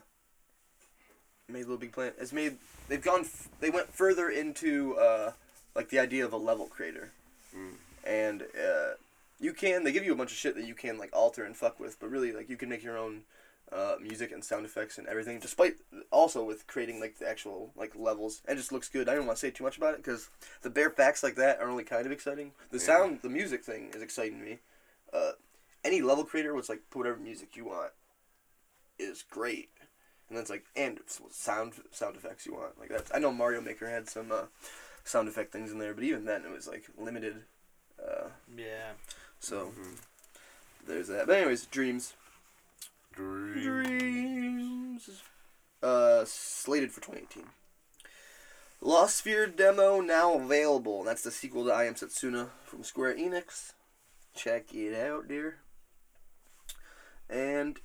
[1.48, 2.16] made Little Big Planet.
[2.20, 2.58] Has made.
[2.88, 3.22] They've gone.
[3.22, 5.32] F- they went further into uh,
[5.76, 7.12] like the idea of a level creator,
[7.56, 7.74] Mm.
[8.06, 8.94] and uh,
[9.40, 9.84] you can.
[9.84, 12.00] They give you a bunch of shit that you can like alter and fuck with,
[12.00, 13.22] but really like you can make your own.
[13.74, 15.76] Uh, music and sound effects and everything, despite
[16.12, 19.08] also with creating like the actual like levels, and it just looks good.
[19.08, 20.30] I don't want to say too much about it because
[20.62, 22.52] the bare facts like that are only kind of exciting.
[22.72, 22.84] The Yeah.
[22.84, 24.60] sound, the music thing is exciting to me.
[25.14, 25.32] Uh,
[25.86, 27.94] any level creator was like put whatever music you want
[29.00, 29.70] is great,
[30.28, 31.00] and then it's like and
[31.30, 33.10] sound sound effects you want like that.
[33.14, 34.48] I know Mario Maker had some uh,
[35.04, 37.46] sound effect things in there, but even then it was like limited.
[38.02, 38.94] Uh, Yeah.
[39.40, 39.98] so Mhm.
[40.86, 41.28] there's that.
[41.28, 42.14] But anyways, dreams.
[43.14, 43.62] Dream.
[43.64, 45.22] Dreams.
[45.84, 47.50] Uh, slated for 2018.
[48.80, 51.00] Lost Sphear demo now available.
[51.00, 53.74] And that's the sequel to I Am Setsuna from Square Enix.
[54.34, 55.60] Check it out, dear.
[57.30, 57.80] And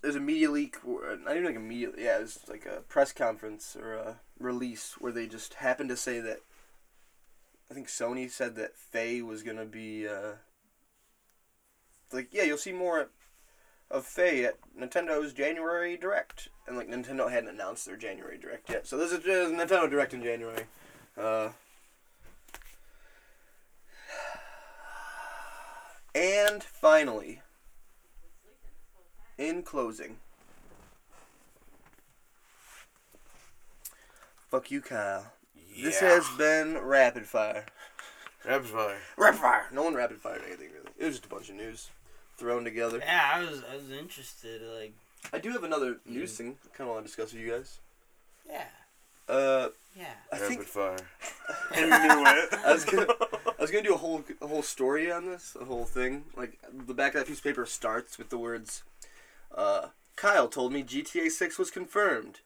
[0.00, 3.12] there's a media leak, or- not even like a media, yeah, it's like a press
[3.12, 6.40] conference or a release where they just happened to say that.
[7.70, 10.08] I think Sony said that Faye was gonna be.
[10.08, 10.32] Uh,
[12.12, 13.10] like, yeah, you'll see more
[13.90, 18.86] of Faye at Nintendo's January Direct, and like Nintendo hadn't announced their January Direct yet,
[18.86, 20.64] so this is a Nintendo Direct in January.
[21.16, 21.50] Uh,
[26.14, 27.42] and finally,
[29.36, 30.16] in closing,
[34.50, 35.32] fuck you, Kyle.
[35.82, 36.08] This Yeah.
[36.10, 37.66] has been rapid fire.
[38.44, 38.98] Rapid fire.
[39.16, 39.66] Rapid fire.
[39.72, 40.90] No one rapid fired anything really.
[40.98, 41.90] It was just a bunch of news
[42.36, 42.98] thrown together.
[42.98, 44.62] Yeah, I was I was interested.
[44.62, 44.92] Like,
[45.32, 47.78] I do have another news thing I kind of want to discuss with you guys.
[48.48, 48.64] yeah,
[49.28, 50.14] Uh, yeah.
[50.32, 50.96] I Rapid think fire.
[51.72, 52.60] I knew it.
[52.64, 53.06] I was gonna,
[53.58, 56.24] I was gonna do a whole, a whole story on this, a whole thing.
[56.36, 58.82] Like the back of that piece of paper starts with the words,
[59.54, 62.40] uh, "Kyle told me GTA 6 was confirmed."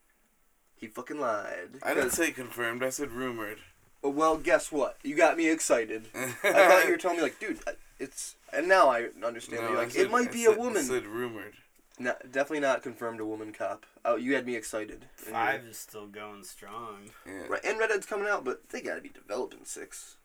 [0.83, 1.79] He fucking lied.
[1.85, 2.83] I didn't say confirmed.
[2.83, 3.59] I said rumored.
[4.03, 4.97] Oh, Well, guess what?
[5.05, 6.09] You got me excited.
[6.15, 7.61] I thought you were telling me like, dude,
[8.01, 8.35] it's.
[8.53, 9.63] And now I understand.
[9.63, 10.79] No, You're like, said- it might I be said- a woman.
[10.79, 11.55] I said rumored.
[12.01, 13.87] No, definitely not confirmed a woman cop.
[14.05, 15.05] Oh, you had me excited.
[15.19, 17.11] And you're- Five is still going strong.
[17.25, 17.47] Yeah.
[17.49, 20.17] Right, and Red Dead's coming out, but they gotta be developing six.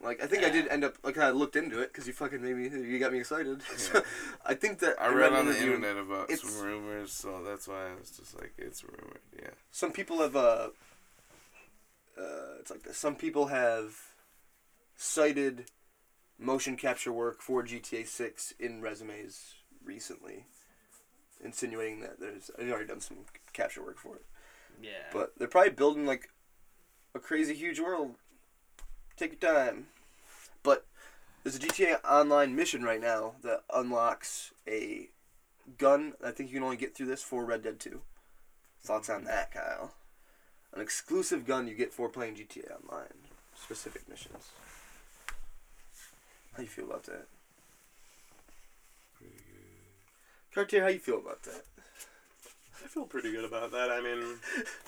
[0.00, 2.40] Like I think I did end up like I looked into it because you fucking
[2.40, 3.62] made me you got me excited.
[3.76, 4.02] So,
[4.46, 7.90] I think that I read on the interview, internet about some rumors, so that's why
[7.90, 9.20] I was just like, it's rumored.
[9.36, 9.50] Yeah.
[9.70, 10.68] Some people have uh,
[12.18, 12.96] uh, it's like this.
[12.96, 13.96] Some people have
[14.96, 15.64] cited
[16.38, 20.46] motion capture work for GTA Six in resumes recently,
[21.42, 23.18] insinuating that there's I've already done some
[23.52, 24.24] capture work for it.
[24.80, 24.90] Yeah.
[25.12, 26.30] But they're probably building like
[27.14, 28.14] a crazy huge world.
[29.18, 29.86] Take your time.
[30.62, 30.86] But
[31.42, 35.08] there's a GTA Online mission right now that unlocks a
[35.76, 36.12] gun.
[36.24, 38.00] I think you can only get through this for Red Dead 2.
[38.84, 39.94] Thoughts on that, Kyle?
[40.72, 43.08] An exclusive gun you get for playing GTA Online.
[43.60, 44.50] Specific missions.
[46.54, 47.26] How you feel about that?
[50.54, 51.62] Cartier, how you feel about that?
[52.84, 53.90] I feel pretty good about that.
[53.90, 54.38] I mean,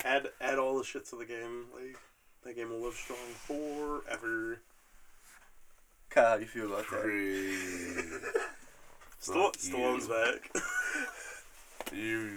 [0.05, 1.65] add add all the shits to the game.
[1.73, 1.97] Like
[2.43, 4.59] that game will live strong forever.
[6.09, 6.85] Kyle, how do you feel about that?
[7.01, 7.53] Pretty.
[9.19, 9.73] Stall- Fuck you.
[9.73, 10.49] Stallone's back.
[11.93, 12.31] You.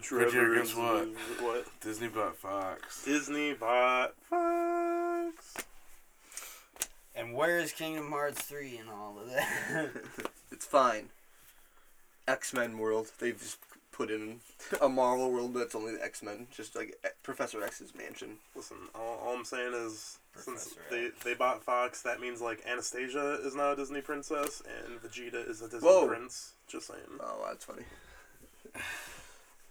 [0.00, 1.08] Trevor, guess what?
[1.40, 1.66] What?
[1.80, 3.04] Disney bought Fox.
[3.04, 5.54] Disney bought Fox.
[7.14, 9.88] and where is Kingdom Hearts 3 and all of that?
[10.52, 11.10] it's fine.
[12.26, 13.10] X Men world.
[13.18, 13.58] They've just
[13.98, 14.40] put in
[14.80, 18.36] a Marvel world, but it's only the X Men, just like E- Professor X's mansion.
[18.54, 21.24] Listen, all, all I'm saying is since Professor they, X.
[21.24, 25.60] they bought Fox, that means like Anastasia is now a Disney princess and Vegeta is
[25.60, 26.06] a Disney Whoa.
[26.06, 26.52] prince.
[26.68, 27.00] Just saying.
[27.20, 27.82] Oh, that's funny.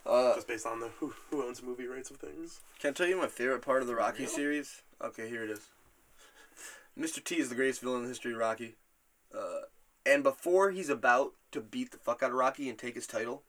[0.05, 2.61] Uh, Just based on the who, who owns movie rights of things.
[2.80, 4.34] can I tell you my favorite part of the Rocky Really?
[4.36, 4.82] series?
[5.03, 5.59] Okay, here it is.
[6.97, 7.21] Mr.
[7.21, 8.75] T is the greatest villain in the history of Rocky.
[9.38, 9.63] Uh,
[10.05, 13.43] and before he's about to beat the fuck out of Rocky and take his title,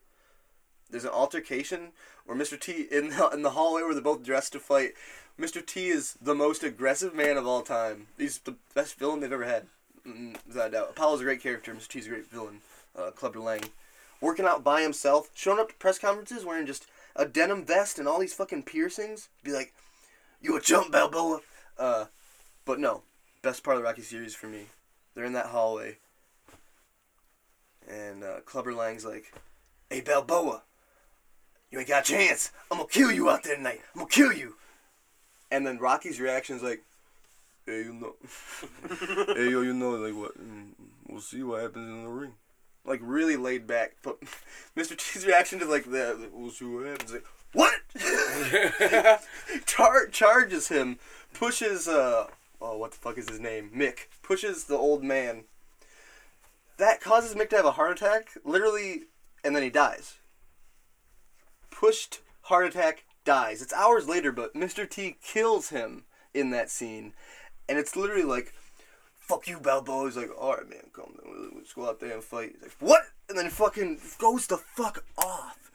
[0.91, 1.93] there's an altercation
[2.25, 2.59] where Mr.
[2.59, 4.93] T in the, in the hallway where they're both dressed to fight.
[5.39, 5.65] Mr.
[5.65, 8.09] T is the most aggressive man of all time.
[8.19, 9.67] He's the best villain they've ever had,
[10.47, 10.91] without a doubt.
[10.91, 11.73] Apollo's a great character.
[11.73, 11.89] Mr.
[11.89, 12.61] T's a great villain.
[12.97, 13.63] Uh, Clubber Lang,
[14.21, 18.09] working out by himself, showing up to press conferences wearing just a denim vest and
[18.09, 19.29] all these fucking piercings.
[19.45, 19.73] Be like,
[20.41, 21.41] "You a chump, Balboa?"
[21.79, 22.07] Uh,
[22.65, 23.03] but no,
[23.43, 24.67] best part of the Rocky series for me.
[25.15, 25.99] They're in that hallway,
[27.89, 29.33] and uh, Clubber Lang's like,
[29.89, 30.63] "Hey Balboa,
[31.71, 32.51] you ain't got a chance.
[32.71, 33.81] I'm gonna kill you out there tonight.
[33.95, 34.57] I'm gonna kill you."
[35.51, 36.83] And then Rocky's reaction is like,
[37.67, 38.15] "Hey, you know,
[39.35, 40.39] hey yo, you know, like what?
[40.39, 40.69] Mm,
[41.07, 42.33] We'll see what happens in the ring."
[42.85, 44.19] Like really laid back, but
[44.77, 44.97] Mr.
[44.97, 47.13] T's reaction to like the we'll see what happens.
[47.13, 47.75] Like, what?
[49.67, 50.99] Char- charges him,
[51.35, 52.27] pushes uh
[52.61, 53.71] oh what the fuck is his name?
[53.75, 55.45] Mick pushes the old man.
[56.79, 59.03] That causes Mick to have a heart attack, literally,
[59.43, 60.15] and then he dies.
[61.79, 63.63] Pushed heart attack dies.
[63.63, 64.91] It's hours later, but Mr.
[64.91, 66.03] T kills him
[66.35, 67.13] in that scene,
[67.69, 68.53] and it's literally like,
[69.17, 72.25] "Fuck you, Balboa." He's like, "All right, man, come on, let's go out there and
[72.25, 75.71] fight." He's like, "What?" And then fucking goes the fuck off.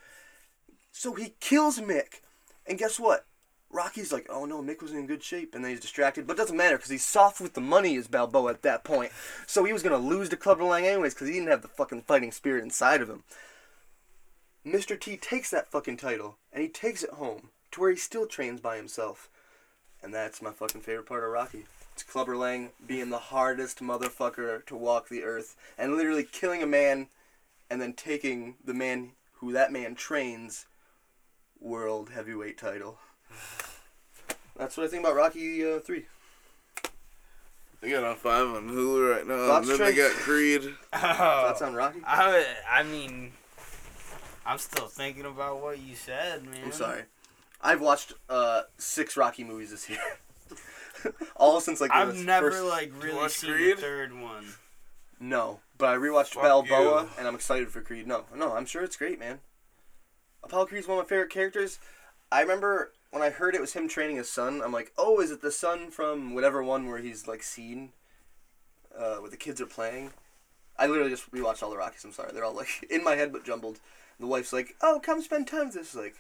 [0.92, 2.20] So he kills Mick,
[2.68, 3.26] and guess what?
[3.70, 6.28] Rocky's like, oh no, Mick was in good shape, and then he's distracted.
[6.28, 9.14] But it doesn't matter because he's soft with the money as Balboa at that point.
[9.48, 12.02] So he was gonna lose to Clubber Lang anyways because he didn't have the fucking
[12.02, 13.24] fighting spirit inside of him.
[14.66, 15.00] Mr.
[15.00, 18.62] T takes that fucking title and he takes it home to where he still trains
[18.62, 19.30] by himself,
[20.02, 21.66] and that's my fucking favorite part of Rocky.
[21.94, 26.68] It's Clubber Lang being the hardest motherfucker to walk the earth and literally killing a
[26.68, 27.08] man,
[27.70, 30.66] and then taking the man who that man trains
[31.60, 33.00] world heavyweight title.
[34.56, 36.06] That's what I think about Rocky uh, Three.
[37.82, 39.48] They got on five on Hulu right now.
[39.48, 40.74] Thoughts, and then they got Creed.
[40.94, 42.00] Thoughts on Rocky?
[42.06, 43.34] I, I mean,
[44.46, 46.62] I'm still thinking about what you said, man.
[46.66, 47.04] I'm sorry.
[47.62, 50.00] I've watched uh, six Rocky movies this year.
[51.36, 53.78] All since like I've never first- like really seen Creed?
[53.78, 54.46] the third one.
[55.20, 57.10] No, but I rewatched Fuck Balboa, you.
[57.18, 58.08] and I'm excited for Creed.
[58.08, 59.40] No, no, I'm sure it's great, man.
[60.44, 61.80] Apollo Creed's one of my favorite characters.
[62.32, 64.62] I remember when I heard it was him training his son.
[64.64, 67.92] I'm like, oh, is it the son from whatever one where he's like seen,
[68.98, 70.12] uh, where the kids are playing?
[70.78, 72.04] I literally just rewatched all the Rockies.
[72.04, 73.80] I'm sorry, they're all like in my head but jumbled.
[74.20, 75.96] The wife's like, oh, come spend time with us.
[75.96, 76.16] Like,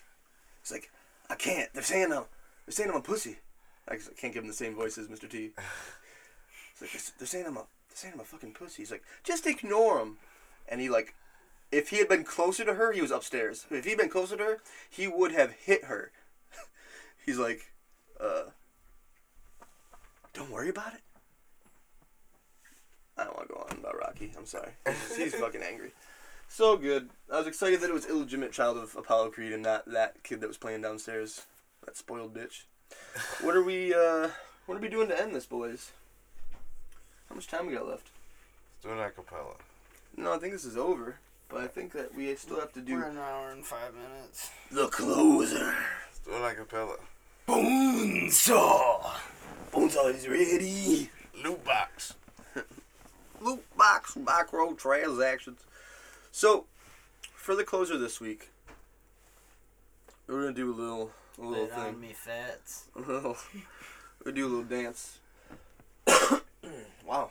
[0.61, 0.89] it's like,
[1.29, 1.71] I can't.
[1.73, 2.25] They're saying I'm,
[2.65, 3.37] they're saying I'm a pussy.
[3.87, 5.29] I can't give him the same voice as Mr.
[5.29, 5.51] T.
[6.73, 8.81] It's like they're- saying I'm a, they're saying I'm a fucking pussy.
[8.81, 10.17] He's like, just ignore him.
[10.67, 11.13] And he like,
[11.71, 13.67] if he had been closer to her, he was upstairs.
[13.69, 14.57] If he'd been closer to her,
[14.89, 16.11] he would have hit her.
[17.25, 17.71] He's like,
[18.19, 18.49] uh,
[20.33, 21.01] don't worry about it.
[23.17, 24.31] I don't want to go on about Rocky.
[24.37, 24.71] I'm sorry.
[24.87, 25.91] He's, he's fucking angry.
[26.53, 27.09] So good.
[27.31, 30.39] I was excited that it was illegitimate child of Apollo Creed and not that kid
[30.41, 31.47] that was playing downstairs.
[31.83, 32.65] That spoiled bitch.
[33.41, 33.91] What are we?
[33.91, 34.29] uh
[34.67, 35.93] What are we doing to end this, boys?
[37.27, 38.11] How much time we got left?
[38.85, 39.55] Let's do an acapella.
[40.15, 41.15] No, I think this is over.
[41.49, 44.51] But I think that we still have to do We're an hour and five minutes.
[44.69, 45.73] the closer.
[46.05, 46.97] Let's do an acapella.
[47.47, 49.11] Bonesaw.
[49.71, 51.09] Bonesaw is ready.
[51.43, 52.13] Loot box.
[53.41, 55.61] Loot box macro transactions.
[56.35, 56.65] So,
[57.35, 58.49] for the closer this week,
[60.25, 62.01] we're gonna do a little, a little Lay on thing.
[62.01, 62.85] me fats.
[62.95, 63.37] A little,
[64.25, 65.19] we're do a little dance.
[67.05, 67.29] wow.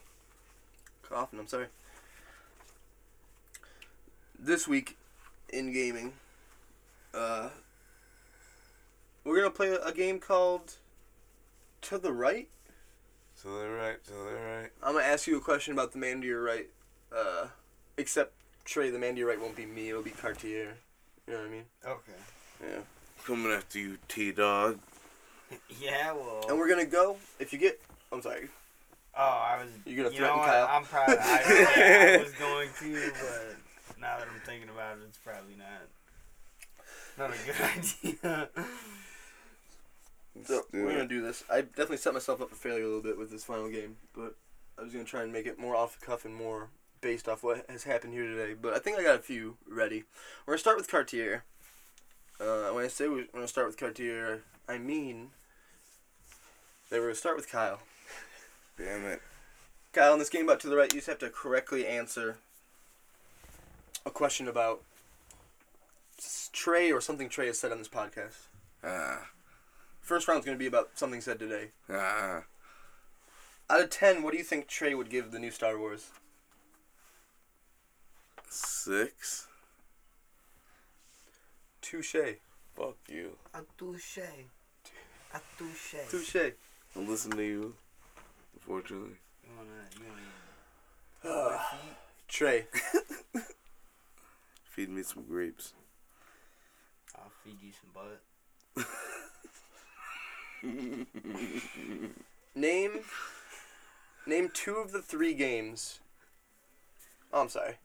[1.02, 1.40] Coughing.
[1.40, 1.66] I'm sorry.
[4.38, 4.96] This week,
[5.52, 6.12] in gaming,
[7.12, 7.48] uh,
[9.24, 10.76] we're gonna play a game called
[11.82, 12.48] To the Right.
[13.42, 14.70] To the right, to the right.
[14.80, 16.68] I'm gonna ask you a question about the man to your right.
[17.12, 17.48] Uh,
[17.96, 18.32] except
[18.64, 19.88] Trey, the man to your right won't be me.
[19.90, 20.74] It'll be Cartier.
[21.26, 21.64] You know what I mean?
[21.84, 22.12] Okay.
[22.62, 22.80] Yeah.
[23.24, 24.78] Coming after you, T Dog.
[25.78, 26.46] Yeah, well.
[26.48, 27.16] And we're gonna go.
[27.38, 27.78] If you get,
[28.10, 28.48] I'm sorry.
[29.14, 29.70] oh, I was.
[29.84, 30.44] You gonna you threaten know?
[30.44, 30.66] Kyle?
[30.70, 31.16] I'm probably.
[31.20, 31.42] I,
[31.76, 35.82] yeah, I was going to, but now that I'm thinking about it, it's probably not.
[37.18, 38.48] Not a good idea.
[40.46, 41.44] So Let's we're gonna do this.
[41.52, 44.34] I definitely set myself up for failure a little bit with this final game, but
[44.78, 46.70] I was gonna try and make it more off the cuff and more
[47.02, 48.54] based off what has happened here today.
[48.54, 50.04] But I think I got a few ready.
[50.46, 51.44] We're gonna start with Cartier.
[52.40, 55.30] Uh, when I say we're gonna start with Cartier, I mean
[56.88, 57.80] that we're gonna start with Kyle.
[58.78, 59.20] Damn it.
[59.92, 62.38] Kyle, in this game about to the right, you just have to correctly answer
[64.06, 64.82] a question about
[66.52, 68.46] Trey or something Trey has said on this podcast.
[68.82, 69.28] Ah.
[70.00, 71.72] First round's going to be about something said today.
[71.90, 72.44] Ah.
[73.68, 76.10] Out of 10, what do you think Trey would give the new Star Wars?
[78.52, 79.46] Six.
[81.80, 82.36] Touche.
[82.76, 83.30] Fuck you.
[83.54, 84.18] A touche.
[85.32, 86.10] A touche.
[86.10, 86.52] Touche.
[86.94, 87.74] I'll listen to you.
[88.54, 89.16] Unfortunately.
[89.42, 90.04] You wanna, you
[91.24, 91.58] wanna Uh,
[92.28, 92.66] Trey.
[94.64, 95.72] Feed me some grapes.
[97.16, 98.86] I'll feed you some butt.
[102.54, 103.00] Name
[104.26, 106.00] name two of the three games.
[107.32, 107.78] Oh, I'm sorry.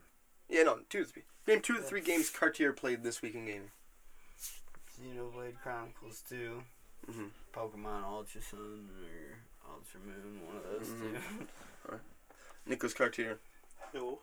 [0.50, 1.24] Yeah, no, two of the three.
[1.48, 3.72] Name two of the three games Cartier played this week in gaming.
[5.00, 6.64] Xenoblade Chronicles 2.
[7.10, 7.30] Mhm.
[7.54, 9.38] Pokemon Ultra Sun or
[9.74, 11.22] Ultra Moon, one of those Mhm.
[11.88, 12.00] two.
[12.66, 13.40] Nicholas Cartier.
[13.94, 14.20] Yo.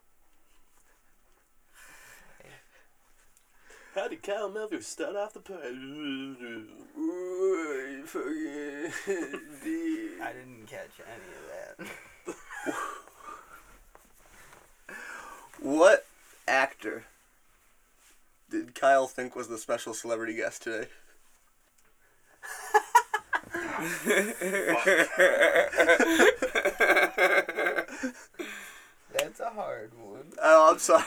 [3.95, 5.69] How did Kyle Melville start off the party?
[10.21, 11.47] I didn't catch any of
[12.27, 12.27] that.
[15.61, 16.07] what
[16.47, 17.05] actor
[18.51, 20.87] did Kyle think was the special celebrity guest today?
[29.13, 30.33] That's a hard one.
[30.43, 31.05] Oh, I'm sorry.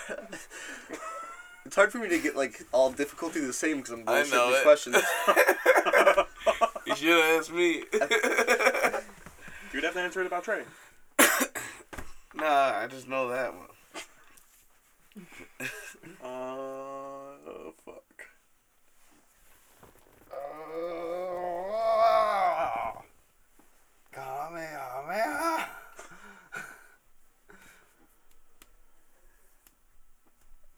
[1.65, 4.31] It's hard for me to get like all difficulty the same because I'm I bullshitting
[4.31, 4.63] know these it.
[4.63, 4.95] questions.
[6.85, 7.83] you should have asked me.
[9.73, 10.63] You'd have to answer it about Trey.
[12.35, 13.67] nah, I just know that one.
[16.23, 18.27] Uh, oh, fuck.
[20.33, 21.71] Oh,
[24.11, 25.67] Kamehameha.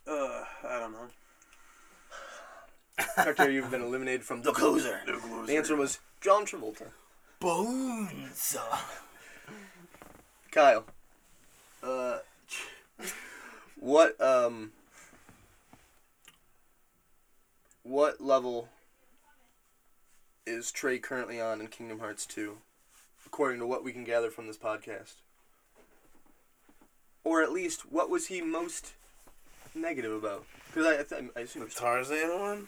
[0.08, 1.08] Uh, I don't know.
[3.16, 5.02] Cartier, you've been eliminated from the closer.
[5.46, 6.88] The answer was John Travolta.
[7.40, 8.58] Bones.
[10.52, 10.86] Kyle.
[11.82, 12.20] Uh,
[13.80, 14.72] what um.
[17.84, 18.70] What level
[20.46, 22.58] is Trey currently on in Kingdom Hearts 2,
[23.26, 25.16] according to what we can gather from this podcast?
[27.24, 28.94] Or at least, what was he most
[29.74, 30.46] negative about?
[30.68, 32.68] Because I, I, th- I assume it was Tarzan one?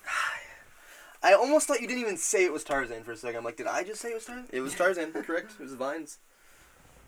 [1.24, 3.38] I almost thought you didn't even say it was Tarzan for a second.
[3.38, 4.48] I'm like, did I just say it was Tarzan?
[4.52, 5.52] It was Tarzan, correct?
[5.60, 6.18] It was Vines.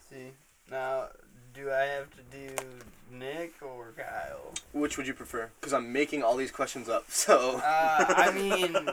[0.09, 0.33] See,
[0.69, 1.07] now,
[1.53, 2.49] do I have to do
[3.11, 4.51] Nick or Kyle?
[4.71, 5.49] Which would you prefer?
[5.59, 7.57] Because I'm making all these questions up, so.
[7.57, 8.75] Uh, I mean,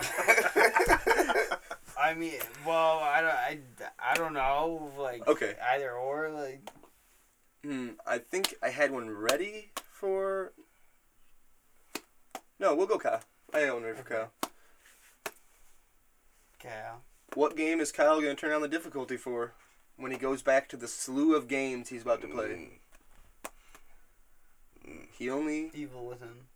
[1.98, 3.58] I mean, well, I don't, I,
[4.02, 5.54] I don't know, like, Okay.
[5.72, 6.60] either or, like,
[7.62, 10.52] Hmm, I think I had one ready for.
[12.58, 13.20] No, we'll go Kyle.
[13.52, 14.14] I got one ready for Okay.
[14.14, 14.32] Kyle.
[16.62, 17.02] Kyle.
[17.34, 19.52] What game is Kyle going to turn on the difficulty for
[20.00, 22.70] when he goes back to the slew of games he's about to play?
[23.44, 23.50] Mm.
[24.88, 25.06] Mm.
[25.16, 26.46] He only Evil Within.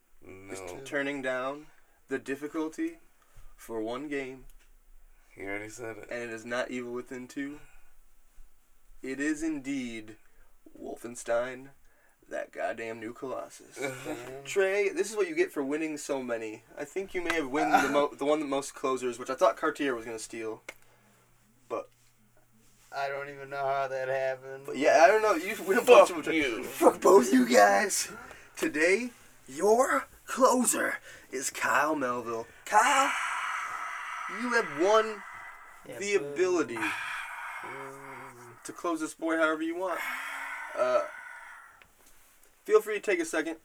[0.50, 0.80] is No.
[0.84, 1.66] turning down
[2.08, 2.98] the difficulty
[3.56, 4.44] for one game
[5.28, 6.08] He already said it.
[6.10, 7.60] and it is not Evil Within 2.
[9.02, 10.16] It is indeed
[10.80, 11.68] Wolfenstein,
[12.28, 13.78] that goddamn new Colossus.
[14.46, 16.62] Trey, this is what you get for winning so many.
[16.78, 19.34] I think you may have won the mo- the one that most closers, which I
[19.34, 20.62] thought Cartier was gonna steal.
[22.96, 24.62] I don't even know how that happened.
[24.66, 25.34] But yeah, I don't know.
[25.34, 26.62] You win a bunch Fuck of you.
[26.64, 28.10] Fuck both you guys.
[28.56, 29.10] Today,
[29.48, 30.98] your closer
[31.32, 32.46] is Kyle Melville.
[32.64, 33.10] Kyle,
[34.40, 35.22] you have won
[35.88, 36.78] Yeah, the but- ability
[38.64, 40.00] to close this boy however you want.
[40.78, 41.00] Uh,
[42.64, 43.56] feel free to take a second,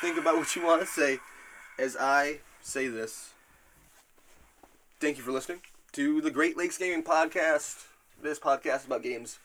[0.00, 1.18] think about what you want to say
[1.78, 3.30] as I say this.
[4.98, 5.60] Thank you for listening
[5.92, 7.84] to the Great Lakes Gaming Podcast.
[8.22, 9.38] This podcast is about games.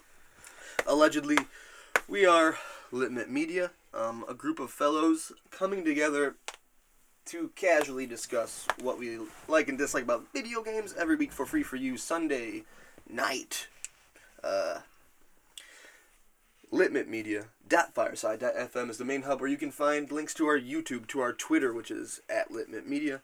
[0.88, 1.38] Allegedly,
[2.08, 2.58] we are
[2.92, 6.36] Lit Mitten Media, um, a group of fellows coming together
[7.26, 9.20] to casually discuss what we
[9.50, 12.64] like and dislike about video games every week for free for you Sunday
[13.10, 13.68] night.
[14.42, 14.80] Uh,
[16.72, 21.34] litmitmedia.fireside.fm is the main hub where you can find links to our YouTube, to our
[21.34, 23.20] Twitter, which is at litmitmedia.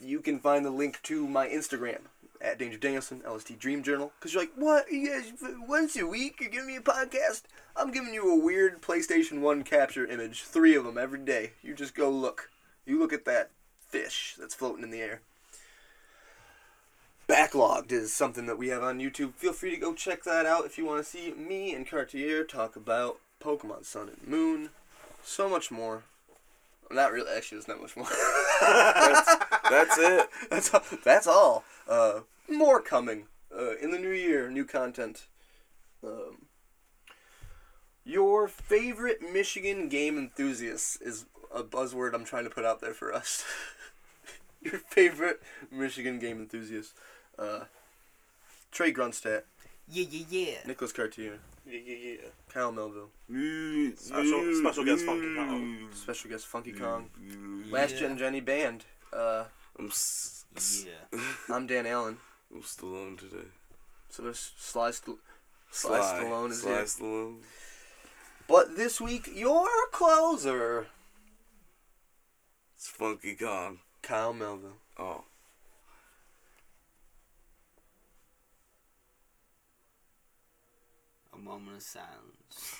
[0.00, 2.02] You can find the link to my Instagram
[2.40, 4.12] at Danger Danielson, LST Dream Journal.
[4.18, 4.90] Because you're like, what?
[4.90, 5.32] You guys,
[5.66, 7.42] once a week, you're giving me a podcast?
[7.76, 10.42] I'm giving you a weird PlayStation 1 capture image.
[10.42, 11.52] Three of them every day.
[11.62, 12.50] You just go look.
[12.84, 13.50] You look at that
[13.80, 15.22] fish that's floating in the air.
[17.28, 19.34] Backlogged is something that we have on YouTube.
[19.34, 22.42] Feel free to go check that out if you want to see me and Cartier
[22.42, 24.70] talk about Pokemon Sun and Moon.
[25.22, 26.04] So much more.
[26.90, 28.06] Not really, actually, there's not much more.
[28.60, 29.36] That's,
[29.70, 30.28] that's it.
[30.50, 30.82] that's all.
[31.04, 31.64] That's all.
[31.88, 33.24] Uh, more coming
[33.54, 34.50] uh, in the new year.
[34.50, 35.26] New content.
[36.02, 36.46] Um,
[38.04, 43.12] your favorite Michigan game enthusiast is a buzzword I'm trying to put out there for
[43.12, 43.44] us.
[44.62, 46.94] your favorite Michigan game enthusiast.
[47.38, 47.64] Uh,
[48.72, 49.42] Trey Grunstad,
[49.90, 50.54] Yeah, yeah, yeah.
[50.66, 51.38] Nicholas Cartier,
[51.70, 52.28] Yeah, yeah, yeah.
[52.48, 55.06] Kyle Melville, mm, Special, mm, special guest mm.
[55.06, 55.88] Funky Kong.
[55.92, 57.10] special guest Funky Kong,
[57.70, 58.84] Last Gen Jenny Band.
[59.12, 59.44] Uh,
[59.78, 61.20] I'm, s- s- Yeah.
[61.54, 62.16] I'm Dan Allen.
[62.54, 63.48] I'm Stallone today.
[64.08, 65.18] So there's Sly, St-
[65.70, 66.82] Sly Stallone is Sly here.
[66.84, 67.36] Stallone.
[68.48, 70.86] But this week, your closer,
[72.76, 73.80] It's Funky Kong.
[74.00, 74.78] Kyle Melville.
[74.98, 75.24] Oh.
[81.38, 82.76] A moment of silence.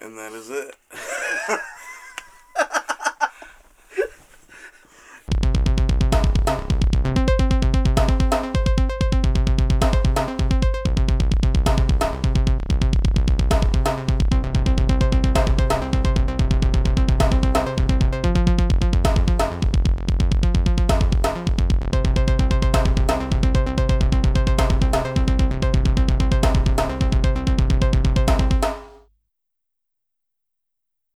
[0.00, 0.74] And that is it.